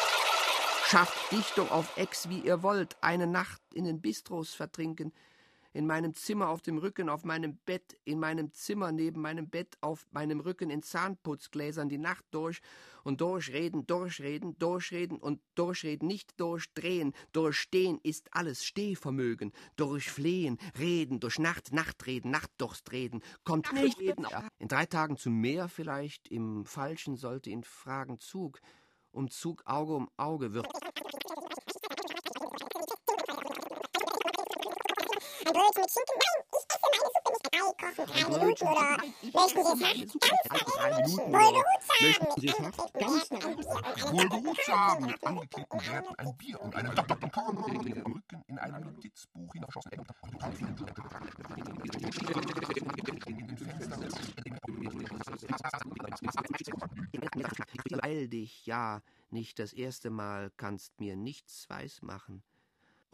[0.89, 5.13] Schafft Dichtung auf Ex, wie ihr wollt, eine Nacht in den Bistros vertrinken,
[5.73, 9.77] in meinem Zimmer auf dem Rücken, auf meinem Bett, in meinem Zimmer neben meinem Bett,
[9.81, 12.61] auf meinem Rücken in Zahnputzgläsern die Nacht durch
[13.03, 21.41] und durchreden, durchreden, durchreden und durchreden, nicht durchdrehen, durchstehen ist alles Stehvermögen, durchflehen, reden, durch
[21.41, 24.25] Nacht, Nachtreden, Nachtdurst reden, kommt nicht reden.
[24.61, 28.21] In drei Tagen zum Meer vielleicht, im Falschen sollte ihn fragen.
[28.21, 28.61] Zug,
[29.17, 30.67] um Zug Auge um Auge wird.
[35.47, 36.19] Ein Brötchen mit Schinken?
[36.19, 38.03] Nein, ich esse meine Suppe mit drei Kochen.
[38.07, 38.87] Drei Minuten oder
[39.33, 40.11] möchten Sie es hart?
[42.99, 43.47] Ganz schnell.
[44.13, 46.91] Wohl behutsam, mit angeklebten Bärten, ein Bier und einem
[48.13, 50.07] Rücken in einem Notizbuch hinaufgeschossen.
[57.89, 62.43] Beeil dich, ja, nicht das erste Mal kannst mir nichts weismachen.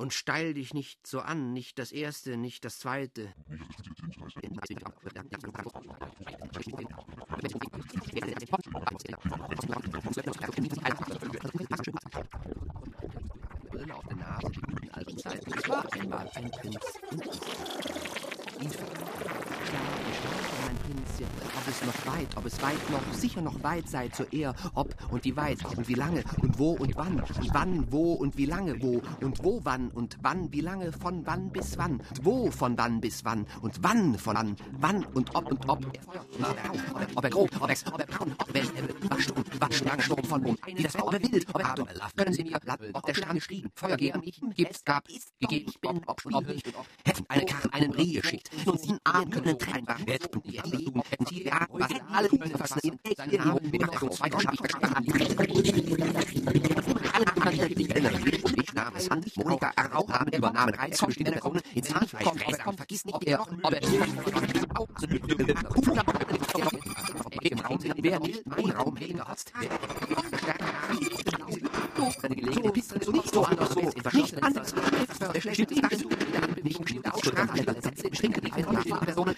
[0.02, 3.32] Und steil dich nicht so an, nicht das erste, nicht das zweite.
[13.70, 15.52] Brille auf der Nase, die guten alten Zeiten.
[15.56, 16.78] Es war einmal ein Prinz
[18.58, 19.51] in Schlafe,
[21.12, 24.54] Prinzchen, ob es noch weit, ob es weit noch, sicher noch weit sei zur Ehr,
[24.74, 28.36] ob und wie weit und wie lange und wo und wann und wann, wo und
[28.36, 32.24] wie lange, wo und wo, wann und wann, wie lange, von wann bis wann, und
[32.24, 35.86] wo von wann bis wann und wann von wann, wann und ob und ob,
[37.14, 38.62] ob er grob, ob er, ob er braun, ob er
[39.10, 41.86] Waschsturm, Waschsturm, Sturm von Mond, wie das ob er wild, ob er Atem,
[42.16, 42.60] können Sie mir,
[42.92, 44.22] ob der Stern geschrieben, Feuer geben,
[44.54, 45.06] gibt, gab,
[45.40, 45.72] gegeben,
[46.06, 46.66] ob, ob, ob nicht,
[47.04, 51.01] hätten eine Karren einen Brie geschickt, nun sie Arm können trennen, hätten die Lieben,
[58.74, 59.96] namens Hans, Monika R.
[59.96, 62.58] auch haben übernahmen Reiz von Stimmen Krone ins Zahnfleisch.
[62.64, 63.82] Komm, vergiss nicht, ob er, ob er,
[67.42, 69.66] im Raum, wer nicht mein Raum hingerotzt hat,
[72.24, 73.80] eine gelegene Piste zu nicht so anders so,
[74.12, 74.74] nicht anders,
[75.34, 75.90] der schlechte Tag,
[76.62, 79.34] nicht bestimmte Aussprache, Sätze, bestimmte Personen,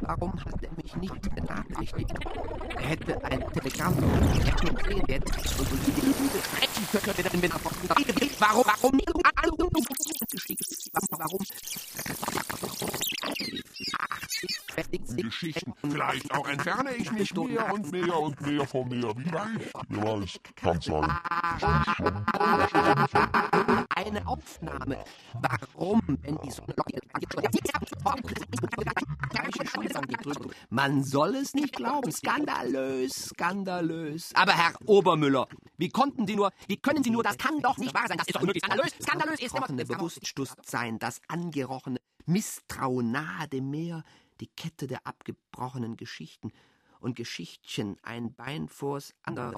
[0.00, 2.14] Warum hat er mich nicht benachrichtigt?
[2.76, 3.94] Er hätte ein Telegramm
[4.44, 5.24] hätte empfehlen werden
[5.58, 6.21] und
[16.12, 19.16] Vielleicht auch entferne ich mich mehr und mehr und mehr von mir.
[19.16, 19.72] Wie leicht.
[19.88, 21.08] Wer weiß, kann sein.
[23.96, 25.04] Eine Aufnahme.
[25.40, 26.74] Warum, wenn die Sonne
[30.68, 32.12] Man soll es nicht glauben.
[32.12, 34.32] Skandalös, skandalös.
[34.34, 35.48] Aber Herr Obermüller,
[35.78, 38.18] wie konnten Sie nur, wie können Sie nur, das kann doch nicht wahr sein.
[38.18, 38.62] Das ist doch unmöglich.
[38.62, 39.66] Skandalös, skandalös ist immer...
[39.66, 44.04] Bewusstsein, das angerochene Misstrauen nahe dem Meer,
[44.40, 46.52] die Kette der abgebrochenen Geschichten
[47.00, 49.56] und Geschichtchen ein Bein vors andere.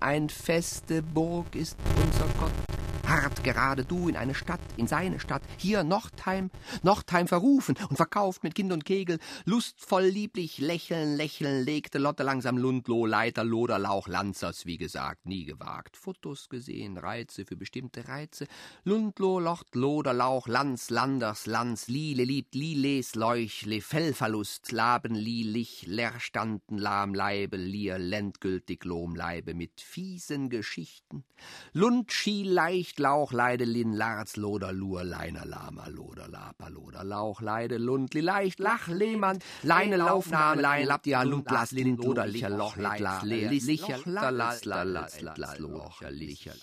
[0.00, 2.75] Ein feste Burg ist unser Gott
[3.08, 6.50] hart gerade du in eine Stadt, in seine Stadt, hier Nordheim,
[6.82, 12.58] Nordheim verrufen und verkauft mit Kind und Kegel, lustvoll lieblich lächeln, lächeln, legte Lotte langsam
[12.58, 18.46] Lundloh, Leiter, Loderlauch, Lanzers, wie gesagt, nie gewagt, Fotos gesehen, Reize für bestimmte Reize,
[18.84, 27.56] Lundloh, Locht, Loderlauch, Lanz, Landers, Lanz, Lile, liebt, Liles, Leuchle, Fellverlust, Laben, Lilich, Leerstanden, Lahmleibe,
[27.56, 31.24] Lier, Lendgültig, Lohmleibe, mit fiesen Geschichten,
[31.72, 37.04] Lund, Schiel, leicht, Licht, Lauch, Leide, Lin, Larz, Loder, Lur, Leiner, Lama, Loder, Lapa, Loder,
[37.04, 42.50] Lauch, Leide, Lundli, Leicht, Lach, Lehmann, Leine, Laufnahme, Lein, Laptia, Lund, Las, Lin, Loder, Licher,
[42.50, 46.54] Loch, Leit, Leer, Licher, Las, Las, Las, Locher, Licher,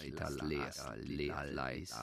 [0.42, 0.72] Leer,
[1.04, 1.94] Leer, Leis.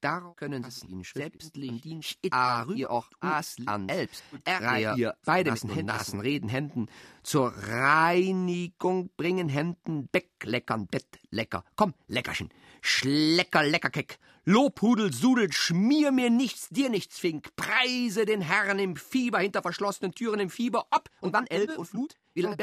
[0.00, 2.00] Da können Sie ihn selbst lindin,
[2.30, 6.86] a, ihr auch as, an, selbst, er, ihr, beide mit nassen Reden, Händen,
[7.22, 12.48] zur Reinigung bringen, Händen, Beck, leckern, Bett, lecker, komm, Leckerchen,
[12.82, 19.38] Schlecker, Leckerkeck, Lobhudel, Sudel, schmier mir nichts, dir nichts, Fink, preise den Herrn im Fieber,
[19.38, 22.56] hinter verschlossenen Türen im Fieber, ob und wann Elbe und Flut, wie lange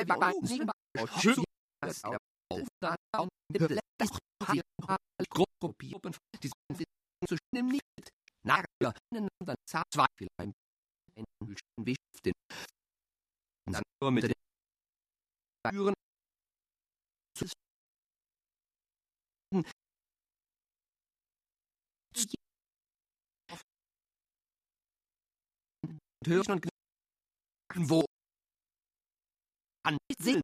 [5.29, 5.73] Gruppen,
[6.41, 6.49] die
[7.27, 7.81] zu schön nicht,
[8.43, 9.27] Nager, dann
[9.69, 10.53] zwei vielleicht, ein
[11.81, 12.33] Wisch, den,
[13.71, 14.33] dann nur mit den
[15.69, 15.93] Türen,
[26.27, 26.61] hören
[27.75, 28.05] und wo
[29.83, 30.41] an Seelen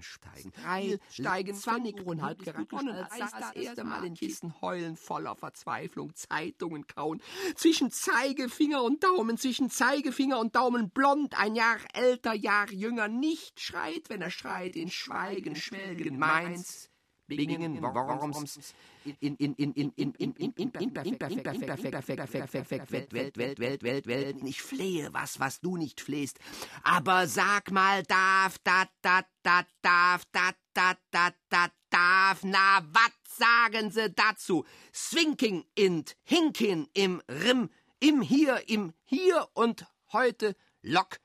[0.00, 0.52] steigen.
[0.64, 6.12] Heil steigen zwanzig und halb geronnen, als das erste Mal in Kissen heulen, voller Verzweiflung,
[6.16, 7.22] Zeitungen kauen.
[7.54, 13.60] Zwischen Zeigefinger und Daumen, zwischen Zeigefinger und Daumen blond, ein Jahr älter, Jahr jünger, nicht
[13.60, 16.90] schreit, wenn er schreit, in Schweigen, Schwelgen, Mainz,
[17.26, 24.06] Bingen, Worms, in, in, in, in, in, in, in, in, Welt, Welt, Welt, Welt, Welt,
[24.06, 24.36] Welt.
[24.44, 26.38] Ich flehe was, was du nicht flehst.
[26.82, 33.12] Aber sag mal, darf, dat, dat, dat, darf, dat, dat, dat, dat, darf, na, wat
[33.22, 34.64] sagen sie dazu?
[34.92, 37.70] Swinking int, hinkin im Rim,
[38.00, 41.20] im Hier, im Hier und heute Lock.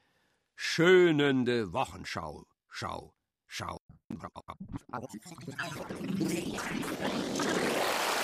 [0.55, 3.13] Schönende Wochenschau, Schau,
[3.47, 3.76] Schau.
[4.10, 4.32] Thank
[8.12, 8.16] you.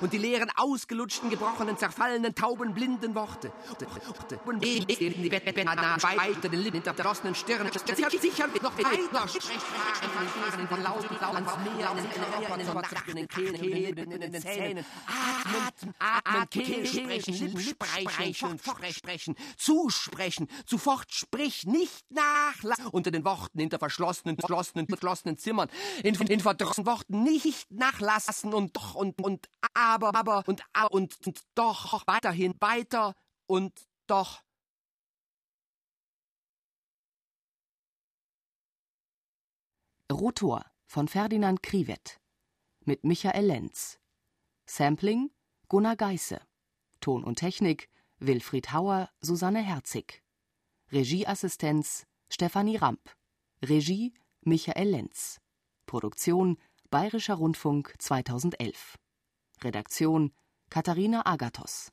[0.00, 3.52] Und die leeren, ausgelutschten, gebrochenen, zerfallenen, tauben, blinden Worte.
[3.80, 4.80] Die
[5.30, 6.94] Weiter den Lippen der
[7.34, 7.70] Stirn.
[8.20, 9.28] Sicher noch weiter
[10.50, 11.90] sprechen von lauten, ans Meer,
[13.06, 14.84] in den Kehlen, in den Zähnen.
[15.06, 18.58] Atmen, atmen, Kehl sprechen, sprechen,
[18.92, 22.86] sprechen, zusprechen, zufort sprich, nicht nachlassen.
[22.88, 25.68] Unter den Worten, hinter verschlossenen, verschlossenen, verschlossenen Zimmern,
[26.02, 31.40] in, in verdrossenen Worten nicht nachlassen und doch und, und, aber, aber, und, und, und
[31.54, 33.14] doch, weiterhin, weiter
[33.46, 33.72] und
[34.06, 34.42] doch.
[40.10, 42.20] Rotor von Ferdinand Krivet
[42.84, 44.00] mit Michael Lenz.
[44.66, 45.30] Sampling
[45.68, 46.40] Gunnar Geisse.
[47.00, 47.88] Ton und Technik
[48.18, 50.22] Wilfried Hauer, Susanne Herzig.
[50.92, 53.16] Regieassistenz Stefanie Ramp.
[53.62, 55.40] Regie Michael Lenz.
[55.86, 56.58] Produktion
[56.90, 58.98] Bayerischer Rundfunk 2011.
[59.62, 60.32] Redaktion
[60.68, 61.92] Katharina Agathos